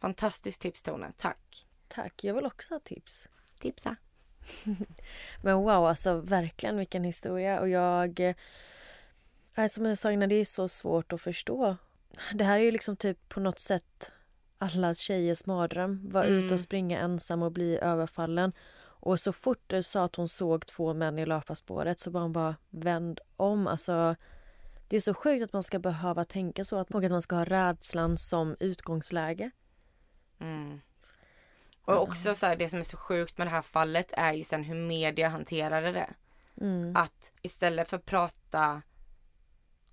Fantastiskt 0.01 0.61
tips 0.61 0.83
Tone, 0.83 1.13
tack. 1.17 1.67
Tack, 1.89 2.25
jag 2.25 2.35
vill 2.35 2.47
också 2.47 2.75
ha 2.75 2.81
tips. 2.81 3.29
Tipsa. 3.61 3.97
Men 5.43 5.57
wow, 5.57 5.87
alltså 5.87 6.21
verkligen 6.21 6.77
vilken 6.77 7.05
historia. 7.05 7.61
Och 7.61 7.69
jag... 7.69 8.21
eh, 9.55 9.67
Som 9.69 9.87
jag 9.87 9.99
sa 9.99 10.13
innan, 10.13 10.29
det 10.29 10.35
är 10.35 10.45
så 10.45 10.69
svårt 10.69 11.13
att 11.13 11.21
förstå. 11.21 11.77
Det 12.33 12.45
här 12.45 12.59
är 12.59 12.63
ju 12.63 12.71
liksom 12.71 12.97
typ 12.97 13.29
på 13.29 13.41
något 13.41 13.59
sätt 13.59 14.13
alla 14.59 14.95
tjejers 14.95 15.47
mardröm. 15.47 16.09
Vara 16.09 16.27
ute 16.27 16.55
och 16.55 16.61
springa 16.61 16.99
ensam 16.99 17.43
och 17.43 17.53
bli 17.53 17.79
överfallen. 17.79 18.53
Och 19.01 19.21
så 19.21 19.33
fort 19.33 19.63
du 19.67 19.83
sa 19.83 20.05
att 20.05 20.17
hon 20.17 20.29
såg 20.29 20.67
två 20.67 20.95
män 20.95 21.19
i 21.19 21.27
löparspåret 21.27 22.01
så 22.01 22.11
var 22.11 22.21
hon 22.21 22.33
bara 22.33 22.57
vänd 22.71 23.21
om. 23.37 23.67
Alltså, 23.67 24.17
det 24.89 24.97
är 24.97 25.01
så 25.01 25.15
sjukt 25.15 25.45
att 25.45 25.53
man 25.53 25.63
ska 25.63 25.79
behöva 25.79 26.25
tänka 26.25 26.65
så 26.65 26.77
att, 26.77 26.91
och 26.91 27.05
att 27.05 27.11
man 27.11 27.23
ska 27.23 27.37
ha 27.37 27.45
rädslan 27.45 28.17
som 28.17 28.57
utgångsläge. 28.61 29.51
Mm. 30.41 30.81
Och 31.85 32.03
också 32.03 32.35
så 32.35 32.47
här, 32.47 32.57
det 32.57 32.69
som 32.69 32.79
är 32.79 32.83
så 32.83 32.97
sjukt 32.97 33.39
med 33.39 33.47
det 33.47 33.51
här 33.51 33.63
fallet 33.63 34.13
är 34.13 34.33
ju 34.33 34.43
sen 34.43 34.65
hur 34.65 34.75
media 34.75 35.29
hanterade 35.29 35.93
det. 35.93 36.11
Att 36.95 37.33
istället 37.43 37.89
för 37.89 37.97
att 37.97 38.07
prata 38.07 38.83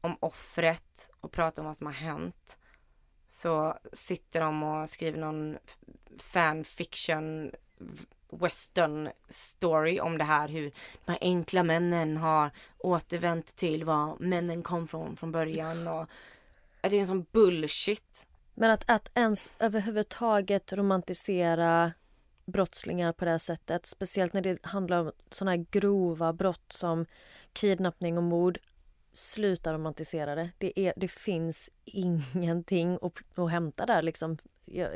om 0.06 0.18
offret 0.20 1.10
och 1.22 1.32
prata 1.32 1.62
om 1.62 1.68
vad 1.68 1.78
som 1.78 1.88
har 1.88 1.94
hänt 1.94 2.58
så 3.28 3.78
sitter 3.94 4.40
de 4.40 4.64
och 4.64 4.90
skriver 4.90 5.20
någon 5.20 5.58
fanfiction 6.18 7.52
western 8.30 9.10
story 9.30 10.00
om 10.00 10.18
det 10.18 10.24
här 10.24 10.48
hur 10.48 10.72
de 11.06 11.12
här 11.12 11.20
enkla 11.22 11.64
männen 11.64 12.18
har 12.18 12.52
återvänt 12.78 13.56
till 13.56 13.84
var 13.84 14.18
männen 14.20 14.64
kom 14.64 14.88
från 14.88 15.16
från 15.16 15.32
början 15.32 15.88
och 15.88 16.08
det 16.82 16.96
är 16.96 17.02
en 17.02 17.08
sån 17.08 17.26
bullshit. 17.32 18.28
Men 18.54 18.72
att, 18.72 18.90
att 18.90 19.12
ens 19.14 19.52
överhuvudtaget 19.60 20.74
romantisera 20.74 21.92
brottslingar 22.46 23.14
på 23.14 23.26
det 23.26 23.32
här 23.32 23.38
sättet, 23.38 23.86
speciellt 23.86 24.34
när 24.34 24.42
det 24.42 24.66
handlar 24.66 25.00
om 25.00 25.12
såna 25.30 25.52
här 25.52 25.66
grova 25.72 26.34
brott 26.34 26.66
som 26.72 27.06
kidnappning 27.54 28.18
och 28.18 28.24
mord, 28.24 28.60
sluta 29.16 29.74
romantisera 29.74 30.36
det. 30.36 30.50
Det, 30.58 30.80
är, 30.80 30.94
det 30.98 31.08
finns 31.08 31.70
ingenting 31.86 32.98
att, 33.02 33.40
att 33.40 33.52
hämta 33.52 33.86
där 33.86 34.02
liksom. 34.02 34.38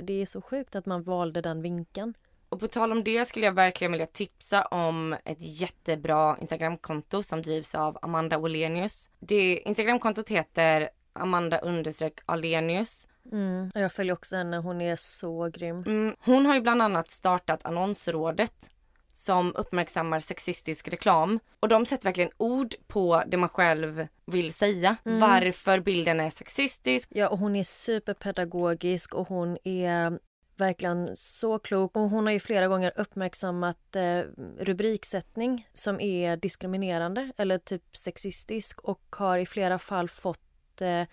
Det 0.04 0.14
är 0.14 0.26
så 0.26 0.42
sjukt 0.42 0.76
att 0.76 0.86
man 0.86 1.04
valde 1.04 1.42
den 1.42 1.62
vinkeln. 1.62 2.14
Och 2.50 2.60
på 2.60 2.68
tal 2.68 2.92
om 2.92 3.04
det 3.04 3.26
skulle 3.26 3.46
jag 3.46 3.54
verkligen 3.54 3.92
vilja 3.92 4.08
tipsa 4.08 4.66
om 4.66 5.16
ett 5.26 5.38
jättebra 5.40 6.38
Instagramkonto 6.42 7.24
som 7.24 7.42
drivs 7.42 7.76
av 7.76 7.98
Amanda 8.02 8.38
Olenius. 8.38 9.10
Det 9.20 9.58
Instagramkontot 9.58 10.30
heter 10.30 10.90
Amanda 11.14 11.60
understreck 11.60 12.20
Alenius. 12.26 13.08
Mm. 13.32 13.72
Jag 13.74 13.94
följer 13.94 14.14
också 14.14 14.36
henne, 14.36 14.58
hon 14.58 14.82
är 14.82 14.96
så 14.96 15.50
grym. 15.54 15.84
Mm, 15.84 16.16
hon 16.20 16.46
har 16.46 16.56
ju 16.56 16.62
bland 16.62 16.82
annat 16.82 17.12
startat 17.12 17.66
Annonsrådet 17.66 18.72
som 19.20 19.56
uppmärksammar 19.56 20.20
sexistisk 20.20 20.88
reklam. 20.88 21.40
Och 21.60 21.68
de 21.68 21.86
sätter 21.86 22.04
verkligen 22.04 22.32
ord 22.38 22.76
på 22.88 23.24
det 23.28 23.38
man 23.38 23.50
själv 23.50 24.08
vill 24.26 24.54
säga. 24.54 24.96
Varför 25.04 25.80
bilden 25.80 26.20
är 26.20 26.30
sexistisk. 26.30 27.10
Ja, 27.14 27.30
och 27.30 27.38
hon 27.38 27.56
är 27.56 27.64
superpedagogisk 27.64 29.14
och 29.14 29.28
hon 29.28 29.58
är 29.64 30.20
verkligen 30.58 31.10
så 31.16 31.60
klok. 31.60 31.96
Och 31.96 32.10
hon 32.10 32.26
har 32.26 32.34
ju 32.34 32.40
flera 32.40 32.68
gånger 32.68 32.94
uppmärksammat 32.96 33.96
eh, 33.96 34.22
rubriksättning 34.60 35.68
som 35.74 36.00
är 36.00 36.38
diskriminerande 36.38 37.32
eller 37.38 37.58
typ 37.58 37.98
sexistisk 37.98 38.80
och 38.82 39.02
har 39.10 39.38
i 39.38 39.46
flera 39.46 39.80
fall 39.80 40.10
fått 40.10 40.82
eh, 40.82 41.04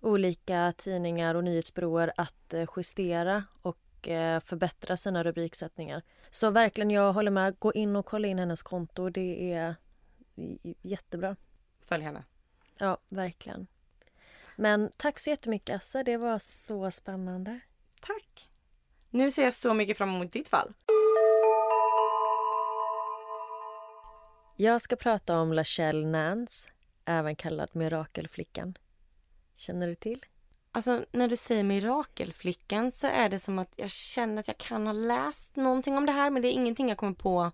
olika 0.00 0.72
tidningar 0.76 1.34
och 1.34 1.44
nyhetsbyråer 1.44 2.12
att 2.16 2.54
eh, 2.54 2.66
justera 2.76 3.44
och 3.62 3.83
eh, 4.08 4.40
förbättra 4.40 4.96
sina 4.96 5.24
rubriksättningar. 5.24 6.02
Så 6.30 6.50
verkligen, 6.50 6.90
jag 6.90 7.12
håller 7.12 7.30
med. 7.30 7.58
Gå 7.58 7.72
in 7.72 7.96
och 7.96 8.06
kolla 8.06 8.28
in 8.28 8.38
hennes 8.38 8.62
konto. 8.62 9.08
Det 9.08 9.52
är 9.52 9.76
jättebra. 10.82 11.36
Följ 11.84 12.04
henne. 12.04 12.24
Ja, 12.78 12.98
verkligen. 13.08 13.66
Men 14.56 14.90
tack 14.96 15.18
så 15.18 15.30
jättemycket, 15.30 15.76
Assa. 15.76 16.02
Det 16.02 16.16
var 16.16 16.38
så 16.38 16.90
spännande. 16.90 17.60
Tack. 18.00 18.50
Nu 19.10 19.30
ser 19.30 19.44
jag 19.44 19.54
så 19.54 19.74
mycket 19.74 19.98
fram 19.98 20.14
emot 20.14 20.32
ditt 20.32 20.48
fall. 20.48 20.72
Jag 24.56 24.80
ska 24.80 24.96
prata 24.96 25.38
om 25.38 25.52
Lachelle 25.52 26.06
Nance, 26.06 26.70
även 27.04 27.36
kallad 27.36 27.70
Mirakelflickan. 27.72 28.78
Känner 29.54 29.86
du 29.86 29.94
till? 29.94 30.24
Alltså 30.74 31.04
när 31.12 31.28
du 31.28 31.36
säger 31.36 31.64
mirakelflickan 31.64 32.92
så 32.92 33.06
är 33.06 33.28
det 33.28 33.38
som 33.38 33.58
att 33.58 33.72
jag 33.76 33.90
känner 33.90 34.40
att 34.40 34.48
jag 34.48 34.58
kan 34.58 34.86
ha 34.86 34.92
läst 34.92 35.56
någonting 35.56 35.96
om 35.96 36.06
det 36.06 36.12
här 36.12 36.30
men 36.30 36.42
det 36.42 36.48
är 36.48 36.52
ingenting 36.52 36.88
jag 36.88 36.98
kommer 36.98 37.14
på 37.14 37.52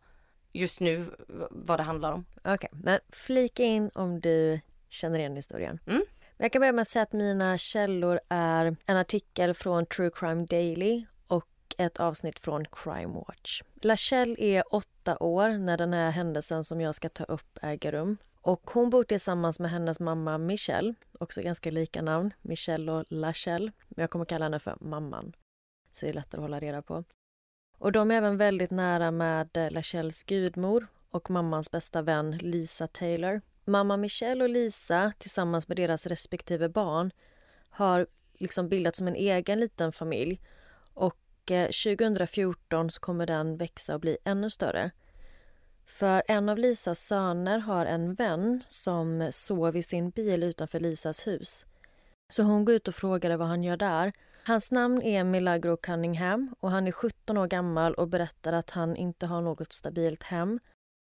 just 0.52 0.80
nu 0.80 1.06
vad 1.50 1.78
det 1.78 1.82
handlar 1.82 2.12
om. 2.12 2.24
Okej, 2.44 2.70
men 2.72 2.98
flika 3.08 3.62
in 3.62 3.90
om 3.94 4.20
du 4.20 4.60
känner 4.88 5.18
igen 5.18 5.36
historien. 5.36 5.78
Mm. 5.86 6.02
Jag 6.36 6.52
kan 6.52 6.60
börja 6.60 6.72
med 6.72 6.82
att 6.82 6.90
säga 6.90 7.02
att 7.02 7.12
mina 7.12 7.58
källor 7.58 8.20
är 8.28 8.76
en 8.86 8.96
artikel 8.96 9.54
från 9.54 9.86
True 9.86 10.10
Crime 10.14 10.46
Daily 10.46 11.04
och 11.26 11.74
ett 11.78 12.00
avsnitt 12.00 12.38
från 12.38 12.64
Crime 12.64 13.14
Watch. 13.26 13.62
Lachelle 13.82 14.36
är 14.38 14.74
åtta 14.74 15.18
år 15.18 15.48
när 15.48 15.76
den 15.76 15.92
här 15.92 16.10
händelsen 16.10 16.64
som 16.64 16.80
jag 16.80 16.94
ska 16.94 17.08
ta 17.08 17.24
upp 17.24 17.58
äger 17.62 17.92
rum. 17.92 18.16
Och 18.42 18.70
hon 18.70 18.90
bor 18.90 19.04
tillsammans 19.04 19.60
med 19.60 19.70
hennes 19.70 20.00
mamma 20.00 20.38
Michelle, 20.38 20.94
också 21.18 21.42
ganska 21.42 21.70
lika 21.70 22.02
namn, 22.02 22.34
Michelle 22.42 22.92
och 22.92 23.04
Lachelle. 23.08 23.72
Men 23.88 24.02
jag 24.02 24.10
kommer 24.10 24.24
kalla 24.24 24.44
henne 24.44 24.58
för 24.58 24.76
mamman, 24.80 25.32
så 25.90 26.06
det 26.06 26.10
är 26.10 26.14
lättare 26.14 26.38
att 26.38 26.44
hålla 26.44 26.60
reda 26.60 26.82
på. 26.82 27.04
Och 27.78 27.92
de 27.92 28.10
är 28.10 28.14
även 28.14 28.36
väldigt 28.36 28.70
nära 28.70 29.10
med 29.10 29.56
eh, 29.56 29.70
Lachelles 29.70 30.24
gudmor 30.24 30.86
och 31.10 31.30
mammans 31.30 31.70
bästa 31.70 32.02
vän 32.02 32.38
Lisa 32.38 32.86
Taylor. 32.86 33.40
Mamma 33.64 33.96
Michelle 33.96 34.44
och 34.44 34.50
Lisa 34.50 35.12
tillsammans 35.18 35.68
med 35.68 35.76
deras 35.76 36.06
respektive 36.06 36.68
barn 36.68 37.10
har 37.70 38.06
liksom 38.34 38.68
bildat 38.68 38.96
som 38.96 39.08
en 39.08 39.14
egen 39.14 39.60
liten 39.60 39.92
familj 39.92 40.40
och 40.94 41.50
eh, 41.50 41.66
2014 41.66 42.90
så 42.90 43.00
kommer 43.00 43.26
den 43.26 43.56
växa 43.56 43.94
och 43.94 44.00
bli 44.00 44.16
ännu 44.24 44.50
större. 44.50 44.90
För 45.90 46.22
en 46.28 46.48
av 46.48 46.58
Lisas 46.58 46.98
söner 46.98 47.58
har 47.58 47.86
en 47.86 48.14
vän 48.14 48.62
som 48.66 49.28
sov 49.32 49.76
i 49.76 49.82
sin 49.82 50.10
bil 50.10 50.42
utanför 50.42 50.80
Lisas 50.80 51.26
hus. 51.26 51.66
Så 52.32 52.42
hon 52.42 52.64
går 52.64 52.74
ut 52.74 52.88
och 52.88 52.94
frågade 52.94 53.36
vad 53.36 53.48
han 53.48 53.62
gör 53.62 53.76
där. 53.76 54.12
Hans 54.46 54.70
namn 54.70 55.02
är 55.02 55.24
Milagro 55.24 55.76
Cunningham 55.76 56.54
och 56.60 56.70
han 56.70 56.86
är 56.86 56.92
17 56.92 57.36
år 57.36 57.46
gammal 57.46 57.94
och 57.94 58.08
berättar 58.08 58.52
att 58.52 58.70
han 58.70 58.96
inte 58.96 59.26
har 59.26 59.40
något 59.40 59.72
stabilt 59.72 60.22
hem. 60.22 60.60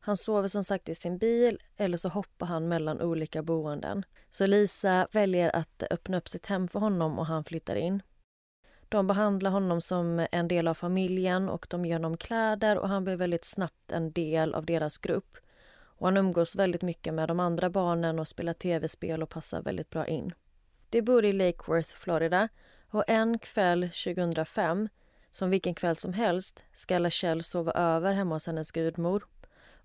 Han 0.04 0.16
sover 0.16 0.48
som 0.48 0.64
sagt 0.64 0.88
i 0.88 0.94
sin 0.94 1.18
bil 1.18 1.58
eller 1.76 1.96
så 1.96 2.08
hoppar 2.08 2.46
han 2.46 2.68
mellan 2.68 3.00
olika 3.00 3.42
boenden. 3.42 4.04
Så 4.30 4.46
Lisa 4.46 5.08
väljer 5.12 5.56
att 5.56 5.82
öppna 5.90 6.16
upp 6.16 6.28
sitt 6.28 6.46
hem 6.46 6.68
för 6.68 6.80
honom 6.80 7.18
och 7.18 7.26
han 7.26 7.44
flyttar 7.44 7.76
in. 7.76 8.02
De 8.90 9.06
behandlar 9.06 9.50
honom 9.50 9.80
som 9.80 10.26
en 10.32 10.48
del 10.48 10.68
av 10.68 10.74
familjen 10.74 11.48
och 11.48 11.66
de 11.70 11.84
ger 11.84 11.94
honom 11.94 12.16
kläder 12.16 12.78
och 12.78 12.88
han 12.88 13.04
blir 13.04 13.16
väldigt 13.16 13.44
snabbt 13.44 13.92
en 13.92 14.12
del 14.12 14.54
av 14.54 14.66
deras 14.66 14.98
grupp. 14.98 15.36
Och 15.72 16.06
han 16.06 16.16
umgås 16.16 16.56
väldigt 16.56 16.82
mycket 16.82 17.14
med 17.14 17.28
de 17.28 17.40
andra 17.40 17.70
barnen 17.70 18.18
och 18.18 18.28
spelar 18.28 18.52
tv-spel 18.52 19.22
och 19.22 19.28
passar 19.28 19.62
väldigt 19.62 19.90
bra 19.90 20.06
in. 20.06 20.32
De 20.88 21.02
bor 21.02 21.24
i 21.24 21.32
Lake 21.32 21.58
Worth, 21.66 21.88
Florida 21.88 22.48
och 22.90 23.04
en 23.06 23.38
kväll 23.38 23.90
2005, 24.04 24.88
som 25.30 25.50
vilken 25.50 25.74
kväll 25.74 25.96
som 25.96 26.12
helst, 26.12 26.64
ska 26.72 26.98
Lachelle 26.98 27.42
sova 27.42 27.72
över 27.72 28.12
hemma 28.12 28.34
hos 28.34 28.46
hennes 28.46 28.72
gudmor. 28.72 29.26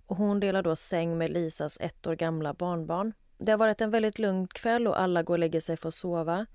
Och 0.06 0.16
hon 0.16 0.40
delar 0.40 0.62
då 0.62 0.76
säng 0.76 1.18
med 1.18 1.30
Lisas 1.30 1.78
ett 1.80 2.06
år 2.06 2.14
gamla 2.14 2.54
barnbarn. 2.54 3.12
Det 3.38 3.50
har 3.50 3.58
varit 3.58 3.80
en 3.80 3.90
väldigt 3.90 4.18
lugn 4.18 4.48
kväll 4.48 4.86
och 4.86 5.00
alla 5.00 5.22
går 5.22 5.34
och 5.34 5.38
lägger 5.38 5.60
sig 5.60 5.76
för 5.76 5.88
att 5.88 5.94
sova. 5.94 6.46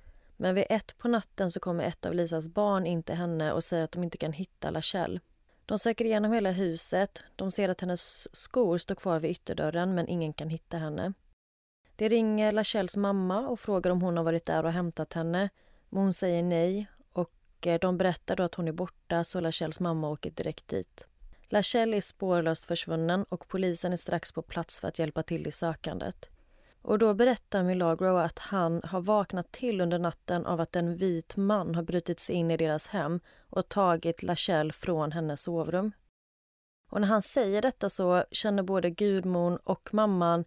Men 0.41 0.56
vid 0.56 0.65
ett 0.69 0.97
på 0.97 1.08
natten 1.08 1.51
så 1.51 1.60
kommer 1.60 1.84
ett 1.84 2.06
av 2.06 2.13
Lisas 2.13 2.47
barn 2.47 2.86
in 2.86 3.04
till 3.04 3.15
henne 3.15 3.54
och 3.54 3.63
säger 3.63 3.84
att 3.84 3.91
de 3.91 4.04
inte 4.04 4.17
kan 4.17 4.34
hitta 4.34 4.69
Lachelle. 4.69 5.19
De 5.65 5.80
söker 5.80 6.06
igenom 6.06 6.32
hela 6.32 6.51
huset. 6.51 7.23
De 7.36 7.51
ser 7.51 7.69
att 7.69 7.82
hennes 7.82 8.36
skor 8.36 8.77
står 8.77 8.95
kvar 8.95 9.19
vid 9.19 9.32
ytterdörren 9.32 9.95
men 9.95 10.08
ingen 10.08 10.34
kan 10.34 10.49
hitta 10.49 10.77
henne. 10.77 11.13
De 11.95 12.10
ringer 12.10 12.51
Lachelles 12.51 12.97
mamma 12.97 13.47
och 13.47 13.60
frågar 13.60 13.91
om 13.91 14.01
hon 14.01 14.17
har 14.17 14.23
varit 14.23 14.45
där 14.45 14.65
och 14.65 14.71
hämtat 14.71 15.13
henne. 15.13 15.49
Men 15.89 16.01
hon 16.01 16.13
säger 16.13 16.43
nej 16.43 16.88
och 17.13 17.67
eh, 17.67 17.80
de 17.80 17.97
berättar 17.97 18.36
då 18.36 18.43
att 18.43 18.56
hon 18.56 18.67
är 18.67 18.71
borta 18.71 19.23
så 19.23 19.39
Lachelles 19.39 19.80
mamma 19.80 20.10
åker 20.10 20.32
direkt 20.32 20.67
dit. 20.67 21.06
Lachelle 21.49 21.97
är 21.97 22.01
spårlöst 22.01 22.65
försvunnen 22.65 23.23
och 23.30 23.47
polisen 23.47 23.93
är 23.93 23.97
strax 23.97 24.32
på 24.32 24.41
plats 24.41 24.80
för 24.80 24.88
att 24.88 24.99
hjälpa 24.99 25.23
till 25.23 25.47
i 25.47 25.51
sökandet. 25.51 26.31
Och 26.82 27.00
då 27.00 27.13
berättar 27.13 27.63
Milagro 27.63 28.17
att 28.17 28.39
han 28.39 28.82
har 28.84 29.02
vaknat 29.02 29.52
till 29.52 29.82
under 29.82 30.00
natten 30.00 30.46
av 30.46 30.62
att 30.62 30.76
en 30.76 30.98
vit 30.98 31.38
man 31.38 31.76
har 31.76 31.84
brutit 31.84 32.20
sig 32.20 32.36
in 32.36 32.52
i 32.52 32.58
deras 32.58 32.88
hem 32.88 33.20
och 33.50 33.70
tagit 33.70 34.24
Lachelle 34.24 34.74
från 34.74 35.12
hennes 35.12 35.41
sovrum. 35.41 35.91
Och 36.91 37.02
när 37.02 37.08
han 37.08 37.22
säger 37.22 37.62
detta 37.62 37.89
så 37.89 38.24
känner 38.32 38.63
både 38.63 38.89
gudmon 38.89 39.58
och 39.58 39.94
mamman 39.94 40.46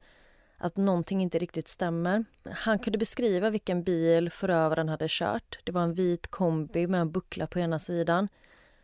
att 0.59 0.77
någonting 0.77 1.23
inte 1.23 1.38
riktigt 1.38 1.68
stämmer. 1.68 2.25
Han 2.51 2.79
kunde 2.79 2.99
beskriva 2.99 3.51
vilken 3.51 3.83
bil 3.83 4.31
förövaren 4.31 4.88
hade 4.88 5.07
kört. 5.09 5.59
Det 5.64 5.73
var 5.73 5.83
en 5.83 5.94
vit 5.94 6.27
kombi 6.27 6.87
med 6.87 7.01
en 7.01 7.12
buckla 7.12 7.47
på 7.47 7.59
ena 7.59 7.79
sidan. 7.79 8.29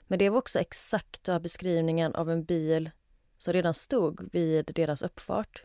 Men 0.07 0.19
det 0.19 0.31
var 0.31 0.39
också 0.39 0.59
exakta 0.59 1.41
beskrivningen 1.41 2.15
av 2.15 2.31
en 2.31 2.45
bil 2.45 2.91
som 3.39 3.53
redan 3.53 3.75
stod 3.75 4.29
vid 4.33 4.71
deras 4.75 5.03
uppfart. 5.03 5.65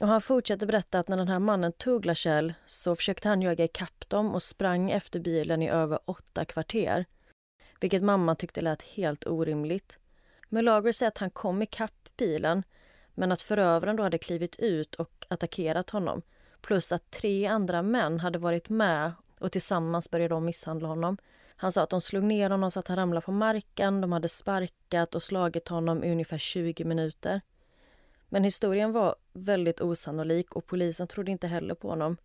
Och 0.00 0.08
han 0.08 0.20
fortsätter 0.20 0.66
berätta 0.66 0.98
att 0.98 1.08
när 1.08 1.16
den 1.16 1.28
här 1.28 1.38
mannen 1.38 1.72
tog 1.72 2.06
Lachelle 2.06 2.54
så 2.66 2.96
försökte 2.96 3.28
han 3.28 3.42
jaga 3.42 3.64
ikapp 3.64 4.08
dem 4.08 4.34
och 4.34 4.42
sprang 4.42 4.90
efter 4.90 5.20
bilen 5.20 5.62
i 5.62 5.68
över 5.68 5.98
åtta 6.04 6.44
kvarter. 6.44 7.04
Vilket 7.80 8.02
mamman 8.02 8.36
tyckte 8.36 8.60
lät 8.60 8.82
helt 8.82 9.26
orimligt. 9.26 9.98
Melager 10.48 10.92
säger 10.92 11.08
att 11.08 11.18
han 11.18 11.30
kom 11.30 11.62
ikapp 11.62 12.08
bilen 12.16 12.62
men 13.14 13.32
att 13.32 13.42
förövaren 13.42 13.96
då 13.96 14.02
hade 14.02 14.18
klivit 14.18 14.56
ut 14.56 14.94
och 14.94 15.26
attackerat 15.28 15.90
honom. 15.90 16.22
Plus 16.60 16.92
att 16.92 17.10
tre 17.10 17.46
andra 17.46 17.82
män 17.82 18.20
hade 18.20 18.38
varit 18.38 18.68
med 18.68 19.12
och 19.38 19.52
tillsammans 19.52 20.10
började 20.10 20.34
de 20.34 20.44
misshandla 20.44 20.88
honom. 20.88 21.16
Han 21.56 21.72
sa 21.72 21.82
att 21.82 21.90
de 21.90 22.00
slog 22.00 22.24
ner 22.24 22.50
honom 22.50 22.70
så 22.70 22.80
att 22.80 22.88
han 22.88 22.96
ramlade 22.96 23.26
på 23.26 23.32
marken, 23.32 24.00
de 24.00 24.12
hade 24.12 24.28
sparkat 24.28 25.14
och 25.14 25.22
slagit 25.22 25.68
honom 25.68 26.04
i 26.04 26.12
ungefär 26.12 26.38
20 26.38 26.84
minuter. 26.84 27.40
Men 28.32 28.44
historien 28.44 28.92
var 28.92 29.14
väldigt 29.32 29.80
osannolik 29.80 30.56
och 30.56 30.66
polisen 30.66 31.06
trodde 31.06 31.30
inte 31.30 31.46
heller 31.46 31.74
på 31.74 31.88
honom. 31.88 32.16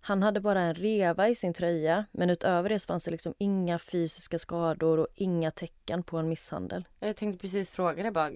Han 0.00 0.22
hade 0.22 0.40
bara 0.40 0.60
en 0.60 0.74
reva 0.74 1.28
i 1.28 1.34
sin 1.34 1.52
tröja 1.52 2.04
men 2.12 2.30
utöver 2.30 2.68
det 2.68 2.86
fanns 2.86 3.04
det 3.04 3.10
liksom 3.10 3.34
inga 3.38 3.78
fysiska 3.78 4.38
skador 4.38 4.98
och 4.98 5.08
inga 5.14 5.50
tecken 5.50 6.02
på 6.02 6.18
en 6.18 6.28
misshandel. 6.28 6.84
Jag 7.00 7.16
tänkte 7.16 7.38
precis 7.38 7.72
fråga 7.72 8.02
det 8.02 8.10
bara. 8.10 8.30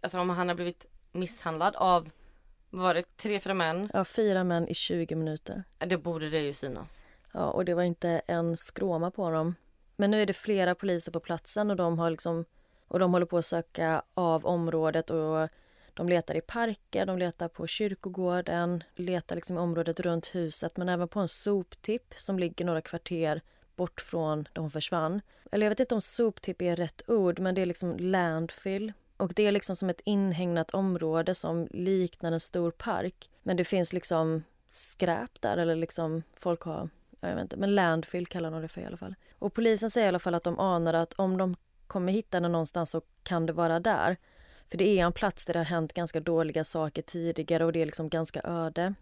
Alltså 0.00 0.18
om 0.18 0.30
han 0.30 0.48
har 0.48 0.54
blivit 0.54 0.86
misshandlad 1.12 1.76
av, 1.76 2.10
var 2.70 2.94
det 2.94 3.16
tre, 3.16 3.40
fyra 3.40 3.54
män? 3.54 3.90
Ja, 3.92 4.04
fyra 4.04 4.44
män 4.44 4.68
i 4.68 4.74
20 4.74 5.14
minuter. 5.14 5.64
Det 5.78 5.96
borde 5.96 6.30
det 6.30 6.40
ju 6.40 6.52
synas. 6.52 7.06
Ja, 7.32 7.50
och 7.50 7.64
det 7.64 7.74
var 7.74 7.82
inte 7.82 8.22
en 8.26 8.56
skråma 8.56 9.10
på 9.10 9.30
dem. 9.30 9.54
Men 9.96 10.10
nu 10.10 10.22
är 10.22 10.26
det 10.26 10.32
flera 10.32 10.74
poliser 10.74 11.12
på 11.12 11.20
platsen 11.20 11.70
och 11.70 11.76
de 11.76 11.98
har 11.98 12.10
liksom 12.10 12.44
och 12.88 12.98
de 12.98 13.12
håller 13.12 13.26
på 13.26 13.38
att 13.38 13.46
söka 13.46 14.02
av 14.14 14.46
området 14.46 15.10
och 15.10 15.48
de 15.96 16.08
letar 16.08 16.34
i 16.36 16.40
parker, 16.40 17.06
de 17.06 17.18
letar 17.18 17.48
på 17.48 17.66
kyrkogården, 17.66 18.84
letar 18.94 19.36
liksom 19.36 19.56
i 19.56 19.60
området 19.60 20.00
runt 20.00 20.34
huset 20.34 20.76
men 20.76 20.88
även 20.88 21.08
på 21.08 21.20
en 21.20 21.28
soptipp 21.28 22.14
som 22.16 22.38
ligger 22.38 22.64
några 22.64 22.80
kvarter 22.80 23.40
bort 23.76 24.00
från 24.00 24.48
där 24.52 24.60
hon 24.60 24.70
försvann. 24.70 25.20
Eller 25.52 25.66
jag 25.66 25.70
vet 25.70 25.80
inte 25.80 25.94
om 25.94 26.00
soptipp 26.00 26.62
är 26.62 26.76
rätt 26.76 27.02
ord 27.10 27.38
men 27.38 27.54
det 27.54 27.62
är 27.62 27.66
liksom 27.66 27.96
landfill. 27.96 28.92
Och 29.16 29.32
det 29.34 29.46
är 29.46 29.52
liksom 29.52 29.76
som 29.76 29.90
ett 29.90 30.00
inhägnat 30.04 30.70
område 30.70 31.34
som 31.34 31.68
liknar 31.70 32.32
en 32.32 32.40
stor 32.40 32.70
park. 32.70 33.30
Men 33.42 33.56
det 33.56 33.64
finns 33.64 33.92
liksom 33.92 34.44
skräp 34.68 35.40
där 35.40 35.56
eller 35.56 35.76
liksom 35.76 36.22
folk 36.36 36.62
har 36.62 36.88
jag 37.20 37.34
vet 37.34 37.42
inte, 37.42 37.56
men 37.56 37.74
landfill 37.74 38.26
kallar 38.26 38.50
de 38.50 38.62
det 38.62 38.68
för 38.68 38.80
i 38.80 38.84
alla 38.84 38.96
fall. 38.96 39.14
Och 39.38 39.54
polisen 39.54 39.90
säger 39.90 40.06
i 40.06 40.08
alla 40.08 40.18
fall 40.18 40.34
att 40.34 40.44
de 40.44 40.58
anar 40.58 40.94
att 40.94 41.12
om 41.12 41.38
de 41.38 41.56
kommer 41.86 42.12
hitta 42.12 42.36
henne 42.36 42.48
någonstans 42.48 42.90
så 42.90 43.02
kan 43.22 43.46
det 43.46 43.52
vara 43.52 43.80
där. 43.80 44.16
För 44.70 44.78
det 44.78 44.84
är 44.84 45.04
en 45.04 45.12
plats 45.12 45.46
där 45.46 45.52
det 45.52 45.60
har 45.60 45.64
hänt 45.64 45.92
ganska 45.92 46.20
dåliga 46.20 46.64
saker 46.64 47.02
tidigare 47.02 47.64
och 47.64 47.72
det 47.72 47.82
är 47.82 47.86
liksom 47.86 48.08
ganska 48.08 48.40
öde. 48.44 48.94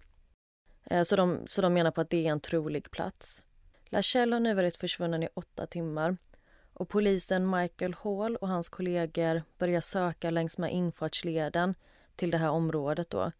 Eh, 0.85 1.03
så 1.03 1.17
de, 1.17 1.39
så 1.47 1.63
de 1.63 1.75
menar 1.75 1.91
på 1.91 2.01
att 2.01 2.11
det 2.11 2.27
är 2.27 2.31
en 2.31 2.41
trolig 2.41 2.91
plats. 2.91 3.43
Lachelle 3.85 4.35
har 4.35 4.41
nu 4.41 4.55
varit 4.55 4.77
försvunnen 4.77 5.23
i 5.23 5.29
åtta 5.35 5.67
timmar 5.67 6.17
och 6.73 6.89
polisen 6.89 7.51
Michael 7.51 7.95
Hall 8.03 8.37
och 8.37 8.49
hans 8.49 8.69
kollegor 8.69 9.43
börjar 9.59 9.81
söka 9.81 10.31
längs 10.31 10.59
med 10.59 10.73
infartsleden 10.73 11.75
till 12.17 12.31
det 12.31 12.39
här 12.39 12.51
området 12.51 13.11
då. 13.11 13.33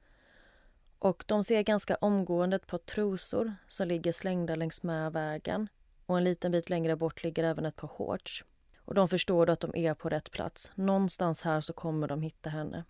Och 0.99 1.25
de 1.27 1.45
ser 1.45 1.63
ganska 1.63 1.95
omgående 1.95 2.57
ett 2.57 2.67
par 2.67 2.79
trosor 2.79 3.55
som 3.69 3.89
ligger 3.89 4.13
slängda 4.13 4.55
längs 4.55 4.83
med 4.83 5.13
vägen. 5.13 5.69
Och 6.07 6.19
en 6.19 6.25
liten 6.25 6.53
bit 6.53 6.71
längre 6.71 6.97
bort 6.97 7.25
ligger 7.25 7.45
även 7.45 7.67
ett 7.67 7.77
par 7.77 7.89
shorts. 7.89 8.45
Och 8.85 8.95
de 8.95 9.09
förstår 9.09 9.47
då 9.47 9.53
att 9.53 9.61
de 9.61 9.77
är 9.77 9.95
på 9.95 10.09
rätt 10.09 10.31
plats. 10.31 10.73
Någonstans 10.75 11.43
här 11.43 11.61
så 11.61 11.73
kommer 11.73 12.09
de 12.09 12.23
hitta 12.23 12.51
henne. 12.51 12.85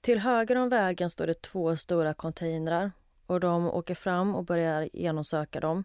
Till 0.00 0.18
höger 0.18 0.56
om 0.56 0.68
vägen 0.68 1.10
står 1.10 1.26
det 1.26 1.42
två 1.42 1.76
stora 1.76 2.14
containrar 2.14 2.92
och 3.26 3.40
de 3.40 3.66
åker 3.66 3.94
fram 3.94 4.34
och 4.34 4.44
börjar 4.44 4.88
genomsöka 4.92 5.60
dem. 5.60 5.84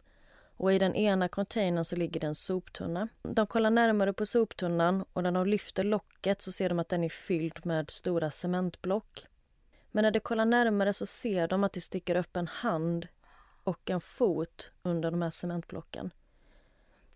Och 0.58 0.74
i 0.74 0.80
den 0.80 0.96
ena 0.96 1.28
containern 1.28 1.86
så 1.86 1.96
ligger 1.96 2.20
det 2.20 2.28
en 2.28 2.36
soptunna. 2.36 3.08
De 3.22 3.48
kollar 3.48 3.70
närmare 3.70 4.14
på 4.14 4.26
soptunnan 4.26 5.06
och 5.14 5.24
när 5.24 5.32
de 5.32 5.48
lyfter 5.48 5.84
locket 5.84 6.42
så 6.42 6.52
ser 6.52 6.70
de 6.70 6.80
att 6.80 6.90
den 6.90 7.04
är 7.04 7.10
fylld 7.10 7.66
med 7.66 7.90
stora 7.90 8.32
cementblock. 8.32 9.26
Men 9.92 10.04
när 10.04 10.12
de 10.12 10.20
kollar 10.20 10.46
närmare 10.46 10.94
så 10.94 11.06
ser 11.06 11.48
de 11.48 11.64
att 11.64 11.74
det 11.74 11.82
sticker 11.82 12.16
upp 12.16 12.36
en 12.38 12.48
hand 12.48 13.08
och 13.64 13.90
en 13.90 14.02
fot 14.02 14.72
under 14.84 15.12
de 15.12 15.22
här 15.22 15.30
cementblocken. 15.30 16.12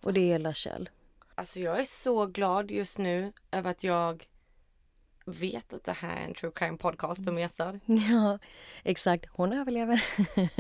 Och 0.04 0.14
det 0.14 0.34
är 0.34 0.40
Lachelle. 0.40 0.90
Alltså 1.36 1.60
jag 1.60 1.80
är 1.80 1.86
så 1.86 2.26
glad 2.26 2.72
just 2.72 2.98
nu 2.98 3.34
över 3.52 3.72
att 3.72 3.84
jag 3.84 4.28
vet 5.26 5.74
att 5.74 5.84
det 5.84 5.92
här 5.92 6.18
är 6.18 6.26
en 6.26 6.34
true 6.34 6.52
crime 6.56 6.78
podcast 6.78 7.24
för 7.24 7.32
mesar. 7.32 7.80
Ja, 7.86 8.40
exakt. 8.84 9.30
Hon 9.32 9.54
överlever. 9.54 10.04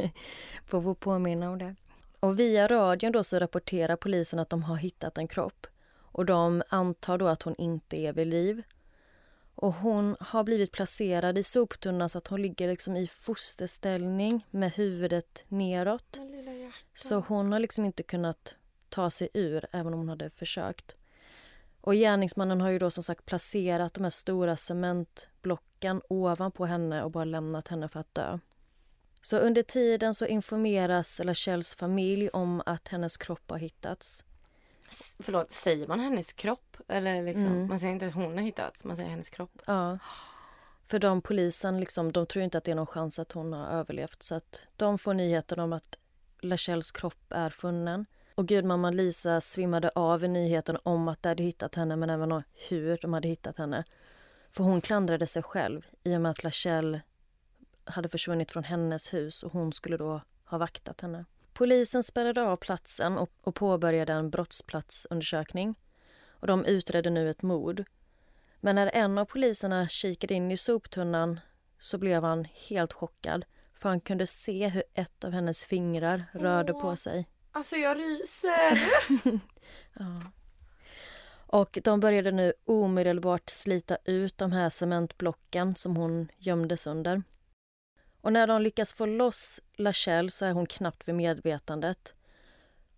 Får 0.66 0.82
få 0.82 0.96
påminna 0.96 1.50
om 1.50 1.58
det. 1.58 1.76
Och 2.20 2.40
via 2.40 2.68
radion 2.68 3.12
då 3.12 3.24
så 3.24 3.40
rapporterar 3.40 3.96
polisen 3.96 4.40
att 4.40 4.50
de 4.50 4.64
har 4.64 4.76
hittat 4.76 5.18
en 5.18 5.28
kropp. 5.28 5.68
Och 5.96 6.26
de 6.26 6.64
antar 6.70 7.18
då 7.18 7.28
att 7.28 7.44
hon 7.44 7.56
inte 7.58 7.98
är 7.98 8.14
vid 8.14 8.28
liv. 8.28 8.64
Och 9.56 9.74
hon 9.74 10.16
har 10.20 10.44
blivit 10.44 10.72
placerad 10.72 11.38
i 11.38 11.44
soptunnan 11.44 12.10
så 12.10 12.18
att 12.18 12.28
hon 12.28 12.42
ligger 12.42 12.68
liksom 12.68 12.96
i 12.96 13.08
fosterställning 13.08 14.46
med 14.52 14.74
huvudet 14.74 15.44
neråt. 15.48 16.20
Så 16.96 17.20
hon 17.20 17.52
har 17.52 17.60
liksom 17.60 17.86
inte 17.86 18.04
kunnat 18.04 18.56
ta 18.94 19.10
sig 19.10 19.30
ur 19.34 19.66
även 19.72 19.94
om 19.94 20.00
hon 20.00 20.10
hade 20.10 20.30
försökt. 20.30 20.96
Och 21.82 21.94
gärningsmannen 21.94 22.62
har 22.62 22.70
ju 22.70 22.80
då 22.80 22.92
som 22.92 23.04
sagt 23.04 23.26
placerat 23.26 23.94
de 23.94 24.04
här 24.04 24.10
stora 24.10 24.58
cementblocken 24.58 26.02
ovanpå 26.10 26.66
henne 26.66 27.04
och 27.04 27.12
bara 27.12 27.26
lämnat 27.26 27.68
henne 27.68 27.88
för 27.90 28.00
att 28.00 28.16
dö. 28.16 28.40
Så 29.22 29.38
under 29.38 29.62
tiden 29.62 30.16
så 30.16 30.26
informeras 30.26 31.22
Lachelles 31.24 31.76
familj 31.76 32.30
om 32.30 32.62
att 32.66 32.88
hennes 32.88 33.18
kropp 33.18 33.52
har 33.52 33.58
hittats. 33.58 34.24
Förlåt, 35.20 35.52
säger 35.52 35.88
man 35.88 36.00
hennes 36.00 36.34
kropp? 36.34 36.78
Eller 36.88 37.24
liksom, 37.24 37.46
mm. 37.46 37.68
Man 37.68 37.80
säger 37.80 37.94
inte 37.94 38.08
att 38.08 38.14
hon 38.14 38.38
har 38.38 38.44
hittats, 38.44 38.84
man 38.84 38.96
säger 38.96 39.10
hennes 39.10 39.30
kropp. 39.30 39.62
Ja. 39.66 40.00
För 40.86 41.00
de 41.00 41.22
polisen 41.22 41.80
liksom, 41.80 42.12
de 42.12 42.26
tror 42.26 42.44
inte 42.44 42.58
att 42.58 42.64
det 42.64 42.72
är 42.72 42.76
någon 42.76 42.88
chans 42.88 43.20
att 43.20 43.32
hon 43.32 43.54
har 43.54 43.68
överlevt. 43.68 44.24
Så 44.24 44.36
att 44.36 44.66
de 44.76 44.98
får 44.98 45.14
nyheten 45.14 45.60
om 45.60 45.74
att 45.74 45.98
Lachelles 46.42 46.92
kropp 46.92 47.26
är 47.30 47.50
funnen. 47.50 48.06
Och 48.36 48.48
gudmamman 48.48 48.96
Lisa 48.96 49.42
svimmade 49.42 49.92
av 49.96 50.24
i 50.24 50.28
nyheten 50.28 50.78
om 50.84 51.08
att 51.08 51.24
de 51.24 51.30
hade 51.30 51.44
hittat 51.44 51.76
henne 51.76 51.96
men 51.96 52.10
även 52.10 52.44
hur 52.70 52.98
de 53.02 53.14
hade 53.14 53.28
hittat 53.28 53.58
henne. 53.58 53.84
För 54.52 54.64
hon 54.64 54.82
klandrade 54.82 55.28
sig 55.28 55.44
själv 55.44 55.86
i 56.04 56.16
och 56.16 56.22
med 56.22 56.32
att 56.32 56.44
Lachelle 56.44 57.02
hade 57.86 58.10
försvunnit 58.10 58.52
från 58.52 58.64
hennes 58.64 59.14
hus 59.14 59.44
och 59.44 59.52
hon 59.52 59.72
skulle 59.72 59.98
då 59.98 60.22
ha 60.46 60.58
vaktat 60.58 61.02
henne. 61.02 61.26
Polisen 61.54 62.04
spärrade 62.04 62.44
av 62.44 62.58
platsen 62.58 63.18
och, 63.18 63.32
och 63.42 63.56
påbörjade 63.56 64.14
en 64.14 64.30
brottsplatsundersökning. 64.30 65.76
Och 66.30 66.48
de 66.48 66.66
utredde 66.66 67.10
nu 67.10 67.30
ett 67.30 67.42
mord. 67.42 67.84
Men 68.60 68.76
när 68.76 68.92
en 68.94 69.18
av 69.18 69.26
poliserna 69.26 69.88
kikade 69.88 70.34
in 70.34 70.52
i 70.52 70.58
soptunnan 70.58 71.40
så 71.80 71.98
blev 71.98 72.24
han 72.24 72.48
helt 72.70 72.94
chockad 72.94 73.46
för 73.74 73.90
han 73.90 74.00
kunde 74.00 74.28
se 74.28 74.68
hur 74.68 74.84
ett 74.94 75.24
av 75.24 75.32
hennes 75.32 75.66
fingrar 75.66 76.26
rörde 76.32 76.74
på 76.74 76.96
sig. 76.96 77.28
Alltså 77.56 77.76
jag 77.76 78.00
ryser! 78.00 78.80
ja. 79.94 80.22
Och 81.48 81.80
de 81.84 82.00
började 82.00 82.32
nu 82.32 82.54
omedelbart 82.66 83.50
slita 83.50 83.98
ut 84.06 84.38
de 84.38 84.52
här 84.52 84.70
cementblocken 84.70 85.76
som 85.76 85.96
hon 85.96 86.28
gömdes 86.38 86.88
under. 86.88 87.24
Och 88.22 88.34
när 88.34 88.48
de 88.48 88.62
lyckas 88.62 88.94
få 88.94 89.06
loss 89.06 89.62
Lachelle 89.74 90.30
så 90.30 90.46
är 90.46 90.52
hon 90.52 90.66
knappt 90.66 91.08
vid 91.08 91.16
medvetandet. 91.16 92.14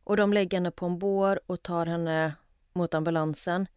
Och 0.04 0.18
de 0.18 0.34
lägger 0.34 0.58
henne 0.58 0.72
på 0.72 0.86
en 0.86 1.00
bår 1.00 1.40
och 1.46 1.64
tar 1.64 1.86
henne 1.86 2.36
mot 2.74 2.94
ambulansen. 2.94 3.68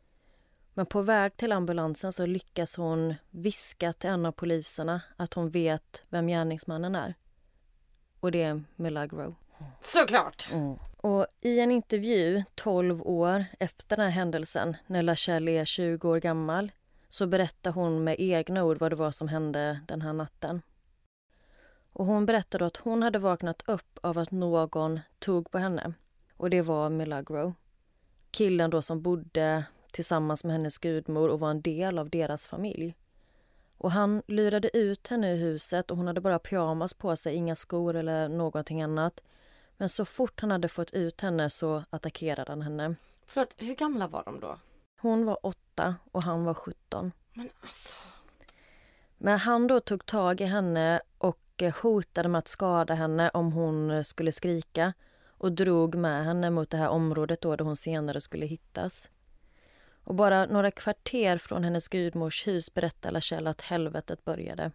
Men 0.74 0.86
på 0.86 1.02
väg 1.02 1.36
till 1.36 1.52
ambulansen 1.52 2.12
så 2.12 2.26
lyckas 2.26 2.76
hon 2.76 3.14
viska 3.30 3.92
till 3.92 4.10
en 4.10 4.26
av 4.26 4.32
poliserna 4.32 5.00
att 5.16 5.34
hon 5.34 5.50
vet 5.50 6.04
vem 6.08 6.26
gärningsmannen 6.26 6.94
är. 6.94 7.14
Och 8.20 8.32
det 8.32 8.42
är 8.42 8.64
Milagro. 8.76 9.36
Såklart! 9.80 10.48
Mm. 10.52 10.76
Och 10.96 11.26
i 11.40 11.60
en 11.60 11.70
intervju 11.70 12.44
12 12.54 13.02
år 13.02 13.44
efter 13.58 13.96
den 13.96 14.04
här 14.04 14.12
händelsen, 14.12 14.76
när 14.86 15.02
Lachelle 15.02 15.50
är 15.50 15.64
20 15.64 16.08
år 16.08 16.18
gammal, 16.18 16.72
så 17.08 17.26
berättar 17.26 17.72
hon 17.72 18.04
med 18.04 18.16
egna 18.18 18.64
ord 18.64 18.78
vad 18.78 18.92
det 18.92 18.96
var 18.96 19.10
som 19.10 19.28
hände 19.28 19.80
den 19.88 20.02
här 20.02 20.12
natten. 20.12 20.62
Och 21.92 22.06
hon 22.06 22.26
berättade 22.26 22.66
att 22.66 22.76
hon 22.76 23.02
hade 23.02 23.18
vaknat 23.18 23.62
upp 23.66 23.98
av 24.02 24.18
att 24.18 24.30
någon 24.30 25.00
tog 25.18 25.50
på 25.50 25.58
henne. 25.58 25.92
Och 26.36 26.50
det 26.50 26.62
var 26.62 26.90
Milagro. 26.90 27.54
Killen 28.30 28.70
då 28.70 28.82
som 28.82 29.02
bodde 29.02 29.64
tillsammans 29.90 30.44
med 30.44 30.52
hennes 30.52 30.78
gudmor 30.78 31.28
och 31.28 31.40
var 31.40 31.50
en 31.50 31.62
del 31.62 31.98
av 31.98 32.10
deras 32.10 32.46
familj. 32.46 32.94
Och 33.78 33.90
han 33.90 34.22
lurade 34.26 34.76
ut 34.76 35.08
henne 35.08 35.32
ur 35.32 35.36
huset 35.36 35.90
och 35.90 35.96
hon 35.96 36.06
hade 36.06 36.20
bara 36.20 36.38
pyjamas 36.38 36.94
på 36.94 37.16
sig, 37.16 37.34
inga 37.34 37.54
skor 37.54 37.96
eller 37.96 38.28
någonting 38.28 38.82
annat. 38.82 39.22
Men 39.78 39.88
så 39.88 40.04
fort 40.04 40.40
han 40.40 40.50
hade 40.50 40.68
fått 40.68 40.90
ut 40.90 41.20
henne 41.20 41.50
så 41.50 41.84
attackerade 41.90 42.52
han 42.52 42.62
henne. 42.62 42.94
Förlåt, 43.26 43.54
hur 43.56 43.74
gamla 43.74 44.06
var 44.06 44.24
de 44.24 44.40
då? 44.40 44.58
Hon 45.00 45.24
var 45.24 45.46
åtta 45.46 45.68
28 45.78 45.94
och 46.12 46.22
han 46.22 46.44
var 46.44 46.54
17. 46.54 47.12
Men 47.34 47.50
alltså. 47.60 47.96
Men 49.18 49.38
han 49.38 49.66
då 49.66 49.80
tog 49.80 50.06
tag 50.06 50.40
i 50.40 50.44
henne 50.44 51.00
och 51.18 51.62
eh, 51.62 51.74
hotade 51.82 52.28
med 52.28 52.38
att 52.38 52.48
skada 52.48 52.94
henne 52.94 53.30
om 53.30 53.52
hon 53.52 53.90
eh, 53.90 54.02
skulle 54.02 54.32
skrika 54.32 54.92
och 55.26 55.52
drog 55.52 55.94
med 55.94 56.24
henne 56.24 56.50
mot 56.50 56.70
det 56.70 56.76
här 56.76 56.88
området 56.88 57.40
då 57.40 57.56
där 57.56 57.64
hon 57.64 57.76
senare 57.76 58.20
skulle 58.20 58.46
hittas. 58.46 59.10
Och 60.04 60.14
bara 60.14 60.46
några 60.46 60.70
kvarter 60.70 61.38
från 61.38 61.64
hennes 61.64 61.88
gudmors 61.88 62.46
hus 62.46 62.74
berättar 62.74 63.10
Lachelle 63.10 63.50
att 63.50 63.60
helvetet 63.60 64.24
började. 64.24 64.72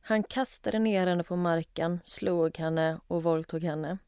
Han 0.00 0.22
kastade 0.22 0.78
ner 0.78 1.06
henne 1.06 1.24
på 1.24 1.36
marken, 1.36 2.00
slog 2.04 2.56
henne 2.56 3.00
och 3.08 3.22
våldtog 3.22 3.62
henne. 3.62 3.98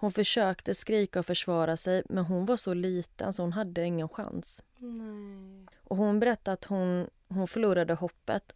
Hon 0.00 0.12
försökte 0.12 0.74
skrika 0.74 1.18
och 1.18 1.26
försvara 1.26 1.76
sig 1.76 2.02
men 2.08 2.24
hon 2.24 2.46
var 2.46 2.56
så 2.56 2.74
liten 2.74 3.32
så 3.32 3.42
hon 3.42 3.52
hade 3.52 3.84
ingen 3.84 4.08
chans. 4.08 4.62
Nej. 4.76 5.66
Och 5.84 5.96
hon 5.96 6.20
berättade 6.20 6.52
att 6.52 6.64
hon, 6.64 7.10
hon 7.28 7.48
förlorade 7.48 7.94
hoppet. 7.94 8.54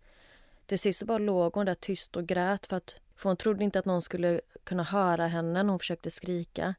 Till 0.67 0.79
sist 0.79 1.05
bara 1.05 1.19
låg 1.19 1.55
hon 1.55 1.67
där 1.67 1.75
tyst 1.75 2.17
och 2.17 2.27
grät 2.27 2.67
för 2.67 2.77
att 2.77 2.95
för 3.17 3.29
hon 3.29 3.37
trodde 3.37 3.65
inte 3.65 3.79
att 3.79 3.85
någon 3.85 4.03
skulle 4.03 4.41
kunna 4.65 4.83
höra 4.83 5.27
henne 5.27 5.63
när 5.63 5.71
hon 5.71 5.79
försökte 5.79 6.11
skrika. 6.11 6.75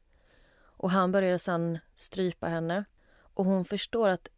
Och 0.60 0.90
han 0.90 1.12
började 1.12 1.38
sedan 1.38 1.78
strypa 1.94 2.48
henne. 2.48 2.84
Och 3.34 3.44
hon 3.44 3.64
förstår 3.64 4.08
att 4.08 4.28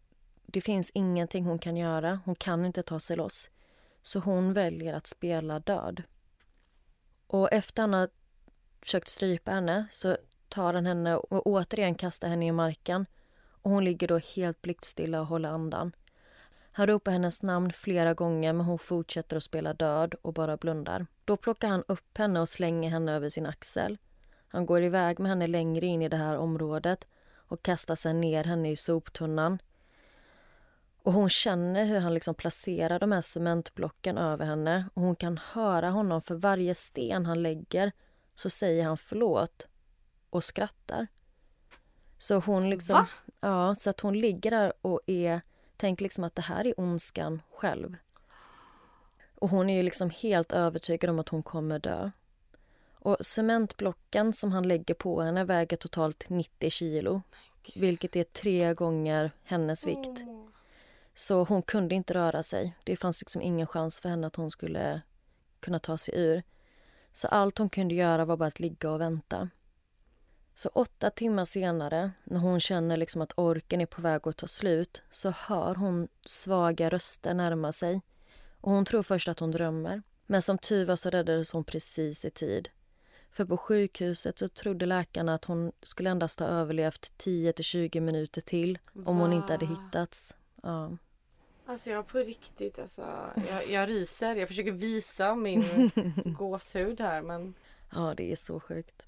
det 0.47 0.61
finns 0.61 0.91
ingenting 0.95 1.45
hon 1.45 1.59
kan 1.59 1.77
göra. 1.77 2.21
Hon 2.25 2.35
kan 2.35 2.65
inte 2.65 2.83
ta 2.83 3.01
sig 3.01 3.17
loss. 3.17 3.51
Så 4.03 4.19
hon 4.19 4.53
väljer 4.53 4.95
att 4.95 5.07
spela 5.07 5.59
död. 5.59 6.03
Och 7.27 7.53
efter 7.53 7.83
han 7.83 7.95
har 7.95 8.09
försökt 8.81 9.09
strypa 9.09 9.51
henne 9.51 9.87
så 9.91 10.17
tar 10.49 10.75
han 10.75 10.87
henne 10.87 11.17
och 11.17 11.47
återigen 11.47 11.95
kastar 11.95 12.29
henne 12.29 12.47
i 12.47 12.53
marken. 12.53 13.07
Och 13.63 13.71
hon 13.71 13.85
ligger 13.85 14.09
då 14.09 14.19
helt 14.19 14.63
blickstilla 14.63 15.21
och 15.21 15.27
håller 15.27 15.49
andan. 15.49 15.93
Han 16.73 16.87
ropar 16.87 17.13
hennes 17.13 17.43
namn 17.43 17.73
flera 17.73 18.15
gånger 18.15 18.53
men 18.53 18.67
hon 18.67 18.79
fortsätter 18.79 19.37
att 19.37 19.43
spela 19.43 19.75
död 19.75 20.15
och 20.23 20.33
bara 20.33 20.57
blundar. 20.57 21.07
Då 21.25 21.37
plockar 21.37 21.69
han 21.69 21.85
upp 21.89 22.19
henne 22.19 22.41
och 22.41 22.49
slänger 22.49 22.91
henne 22.91 23.13
över 23.13 23.29
sin 23.29 23.47
axel. 23.47 23.99
Han 24.49 24.67
går 24.67 24.83
iväg 24.83 25.19
med 25.19 25.29
henne 25.31 25.47
längre 25.47 25.87
in 25.87 26.03
i 26.03 26.09
det 26.09 26.17
här 26.17 26.37
området 26.37 27.07
och 27.35 27.63
kastar 27.63 27.95
sen 27.95 28.21
ner 28.21 28.45
henne 28.45 28.71
i 28.71 28.77
soptunnan. 28.77 29.59
Och 31.03 31.13
hon 31.13 31.31
känner 31.31 31.85
hur 31.85 32.01
han 32.01 32.15
liksom 32.15 32.35
placerar 32.35 32.99
de 32.99 33.13
här 33.13 33.21
cementblocken 33.21 34.19
över 34.19 34.47
henne 34.47 34.89
och 34.95 35.03
hon 35.03 35.17
kan 35.17 35.41
höra 35.53 35.91
honom 35.91 36.23
för 36.23 36.35
varje 36.35 36.75
sten 36.75 37.27
han 37.27 37.43
lägger 37.43 37.93
så 38.37 38.51
säger 38.51 38.85
han 38.85 38.97
förlåt 38.97 39.67
och 40.31 40.45
skrattar. 40.45 41.07
Så 42.19 42.39
hon 42.39 42.71
liksom... 42.71 42.95
Va? 42.95 43.09
Ja, 43.41 43.75
så 43.75 43.91
att 43.91 44.01
hon 44.01 44.19
ligger 44.21 44.51
där 44.51 44.73
och 44.81 45.01
är... 45.07 45.41
Tänker 45.77 46.03
liksom 46.03 46.25
att 46.25 46.35
det 46.35 46.43
här 46.43 46.67
är 46.67 46.81
ondskan 46.81 47.43
själv. 47.51 47.97
Och 49.35 49.49
hon 49.49 49.71
är 49.71 49.75
ju 49.75 49.83
liksom 49.83 50.11
helt 50.11 50.53
övertygad 50.53 51.11
om 51.11 51.19
att 51.19 51.29
hon 51.29 51.43
kommer 51.43 51.79
dö. 51.79 52.11
Och 52.93 53.17
cementblocken 53.21 54.33
som 54.33 54.53
han 54.53 54.69
lägger 54.69 54.95
på 54.95 55.23
henne 55.23 55.45
väger 55.45 55.77
totalt 55.77 56.29
90 56.29 56.71
kilo. 56.71 57.23
Vilket 57.75 58.17
är 58.17 58.25
tre 58.25 58.75
gånger 58.75 59.31
hennes 59.43 59.87
vikt. 59.87 60.25
Så 61.15 61.45
hon 61.45 61.63
kunde 61.63 61.95
inte 61.95 62.15
röra 62.15 62.43
sig. 62.43 62.77
Det 62.85 62.97
fanns 62.97 63.21
liksom 63.21 63.43
ingen 63.43 63.67
chans 63.67 64.01
för 64.01 64.09
henne 64.09 64.27
att 64.27 64.37
hon 64.37 64.51
skulle 64.51 65.01
kunna 65.61 65.79
ta 65.79 65.99
sig 65.99 66.15
ur. 66.17 66.43
Så 67.17 67.29
allt 67.29 67.59
hon 67.59 67.71
kunde 67.71 67.95
göra 67.95 68.25
var 68.25 68.37
bara 68.37 68.47
att 68.47 68.61
ligga 68.61 68.91
och 68.91 69.01
vänta. 69.01 69.49
Så 70.55 70.69
åtta 70.69 71.11
timmar 71.11 71.45
senare, 71.45 72.11
när 72.25 72.39
hon 72.39 72.61
känner 72.61 72.97
liksom 72.97 73.23
att 73.23 73.33
orken 73.37 73.81
är 73.81 73.87
på 73.87 74.03
väg 74.03 74.29
att 74.29 74.37
ta 74.37 74.47
slut 74.47 75.03
så 75.11 75.31
hör 75.31 75.75
hon 75.75 76.09
svaga 76.25 76.91
röster 76.91 77.35
närma 77.35 77.73
sig. 77.73 78.01
Och 78.61 78.73
Hon 78.73 78.85
tror 78.85 79.03
först 79.03 79.29
att 79.29 79.41
hon 79.41 79.51
drömmer. 79.51 80.03
Men 80.27 80.43
som 80.43 80.59
tur 80.59 80.87
var 80.87 80.97
så 80.97 81.11
räddades 81.11 81.53
hon 81.53 81.65
precis 81.65 82.25
i 82.25 82.31
tid. 82.31 82.69
För 83.31 83.45
på 83.45 83.57
sjukhuset 83.57 84.39
så 84.39 84.49
trodde 84.49 84.87
läkarna 84.87 85.35
att 85.35 85.45
hon 85.45 85.73
skulle 85.83 86.11
endast 86.11 86.41
ha 86.41 86.47
överlevt 86.47 87.13
10-20 87.19 88.01
minuter 88.01 88.41
till 88.41 88.79
om 89.05 89.19
hon 89.19 89.33
inte 89.33 89.53
hade 89.53 89.67
hittats. 89.67 90.35
Ja. 90.63 90.97
Alltså 91.69 91.91
jag 91.91 92.07
på 92.07 92.19
riktigt 92.19 92.79
alltså. 92.79 93.31
Jag, 93.49 93.71
jag 93.71 93.89
ryser. 93.89 94.37
Jag 94.37 94.49
försöker 94.49 94.73
visa 94.73 95.35
min 95.35 95.91
gåshud 96.25 97.01
här 97.01 97.23
men. 97.23 97.55
Ja, 97.93 98.15
det 98.17 98.33
är 98.33 98.37
så 98.37 98.61
sjukt. 98.61 99.03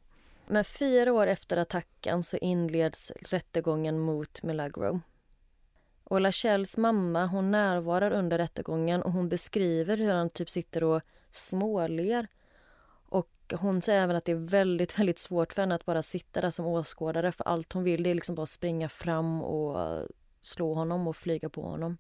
Men 0.47 0.65
fyra 0.65 1.13
år 1.13 1.27
efter 1.27 1.57
attacken 1.57 2.23
så 2.23 2.37
inleds 2.37 3.11
rättegången 3.11 3.99
mot 3.99 4.43
Milagro. 4.43 5.01
Och 6.05 6.21
Lachelles 6.21 6.77
mamma 6.77 7.27
hon 7.27 7.51
närvarar 7.51 8.11
under 8.11 8.39
rättegången 8.39 9.03
och 9.03 9.13
hon 9.13 9.29
beskriver 9.29 9.97
hur 9.97 10.13
han 10.13 10.31
typ 10.31 10.51
sitter 10.51 10.85
och 10.85 11.03
småler. 11.31 12.27
Och 13.09 13.55
hon 13.59 13.83
säger 13.83 14.03
även 14.03 14.17
att 14.17 14.25
det 14.25 14.33
är 14.33 14.49
väldigt, 14.51 14.99
väldigt 14.99 15.19
svårt 15.19 15.53
för 15.53 15.63
henne 15.63 15.75
att 15.75 15.85
bara 15.85 16.03
sitta 16.03 16.41
där 16.41 16.51
som 16.51 16.67
åskådare 16.67 17.33
för 17.33 17.45
allt 17.45 17.73
hon 17.73 17.85
vill 17.85 18.07
är 18.07 18.15
liksom 18.15 18.35
bara 18.35 18.47
springa 18.47 18.89
fram 18.89 19.43
och 19.43 20.09
slå 20.43 20.75
honom 20.75 21.09
och 21.09 21.17
flyga 21.17 21.49
på 21.49 21.63
honom. 21.63 21.97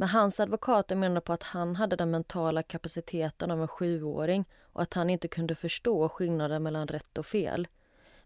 Men 0.00 0.08
hans 0.08 0.40
advokater 0.40 0.96
menar 0.96 1.20
på 1.20 1.32
att 1.32 1.42
han 1.42 1.76
hade 1.76 1.96
den 1.96 2.10
mentala 2.10 2.62
kapaciteten 2.62 3.50
av 3.50 3.62
en 3.62 3.68
sjuåring 3.68 4.44
och 4.62 4.82
att 4.82 4.94
han 4.94 5.10
inte 5.10 5.28
kunde 5.28 5.54
förstå 5.54 6.08
skillnaden 6.08 6.62
mellan 6.62 6.88
rätt 6.88 7.18
och 7.18 7.26
fel. 7.26 7.68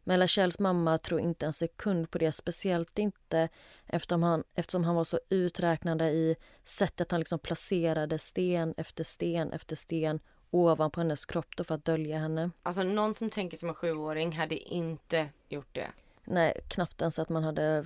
Men 0.04 0.20
Lachelles 0.20 0.58
mamma 0.58 0.98
tror 0.98 1.20
inte 1.20 1.46
en 1.46 1.52
sekund 1.52 2.10
på 2.10 2.18
det, 2.18 2.32
speciellt 2.32 2.98
inte 2.98 3.48
eftersom 3.86 4.22
han, 4.22 4.44
eftersom 4.54 4.84
han 4.84 4.94
var 4.94 5.04
så 5.04 5.20
uträknande 5.28 6.10
i 6.10 6.36
sättet 6.64 7.10
han 7.10 7.20
liksom 7.20 7.38
placerade 7.38 8.18
sten 8.18 8.74
efter 8.76 9.04
sten 9.04 9.52
efter 9.52 9.76
sten 9.76 10.20
ovanpå 10.50 11.00
hennes 11.00 11.26
kropp 11.26 11.56
då 11.56 11.64
för 11.64 11.74
att 11.74 11.84
dölja 11.84 12.18
henne. 12.18 12.50
Alltså 12.62 12.82
någon 12.82 13.14
som 13.14 13.30
tänker 13.30 13.56
som 13.56 13.68
en 13.68 13.74
sjuåring 13.74 14.32
hade 14.32 14.56
inte 14.56 15.28
gjort 15.48 15.74
det. 15.74 15.88
Nej, 16.24 16.60
knappt 16.68 17.00
ens 17.00 17.18
att 17.18 17.28
man 17.28 17.44
hade 17.44 17.84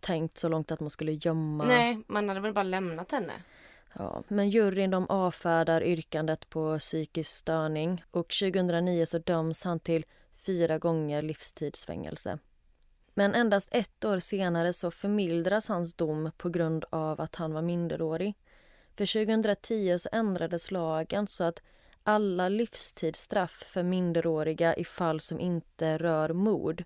tänkt 0.00 0.38
så 0.38 0.48
långt 0.48 0.72
att 0.72 0.80
man 0.80 0.90
skulle 0.90 1.12
gömma. 1.12 1.64
Nej, 1.64 1.98
man 2.06 2.28
hade 2.28 2.40
väl 2.40 2.52
bara 2.52 2.62
lämnat 2.62 3.12
henne. 3.12 3.32
Ja, 3.92 4.22
men 4.28 4.50
juryn 4.50 4.90
de 4.90 5.06
avfärdar 5.08 5.84
yrkandet 5.84 6.50
på 6.50 6.78
psykisk 6.78 7.30
störning 7.30 8.04
och 8.10 8.28
2009 8.28 9.06
så 9.06 9.18
döms 9.18 9.64
han 9.64 9.80
till 9.80 10.04
fyra 10.36 10.78
gånger 10.78 11.22
livstidsfängelse. 11.22 12.38
Men 13.14 13.34
endast 13.34 13.68
ett 13.72 14.04
år 14.04 14.18
senare 14.18 14.72
så 14.72 14.90
förmildras 14.90 15.68
hans 15.68 15.94
dom 15.94 16.30
på 16.36 16.48
grund 16.48 16.84
av 16.90 17.20
att 17.20 17.34
han 17.34 17.52
var 17.52 17.62
minderårig. 17.62 18.34
För 18.96 19.26
2010 19.26 19.98
så 19.98 20.08
ändrades 20.12 20.70
lagen 20.70 21.26
så 21.26 21.44
att 21.44 21.62
alla 22.02 22.48
livstidsstraff 22.48 23.62
för 23.66 23.82
minderåriga 23.82 24.76
i 24.76 24.84
fall 24.84 25.20
som 25.20 25.40
inte 25.40 25.98
rör 25.98 26.32
mord 26.32 26.84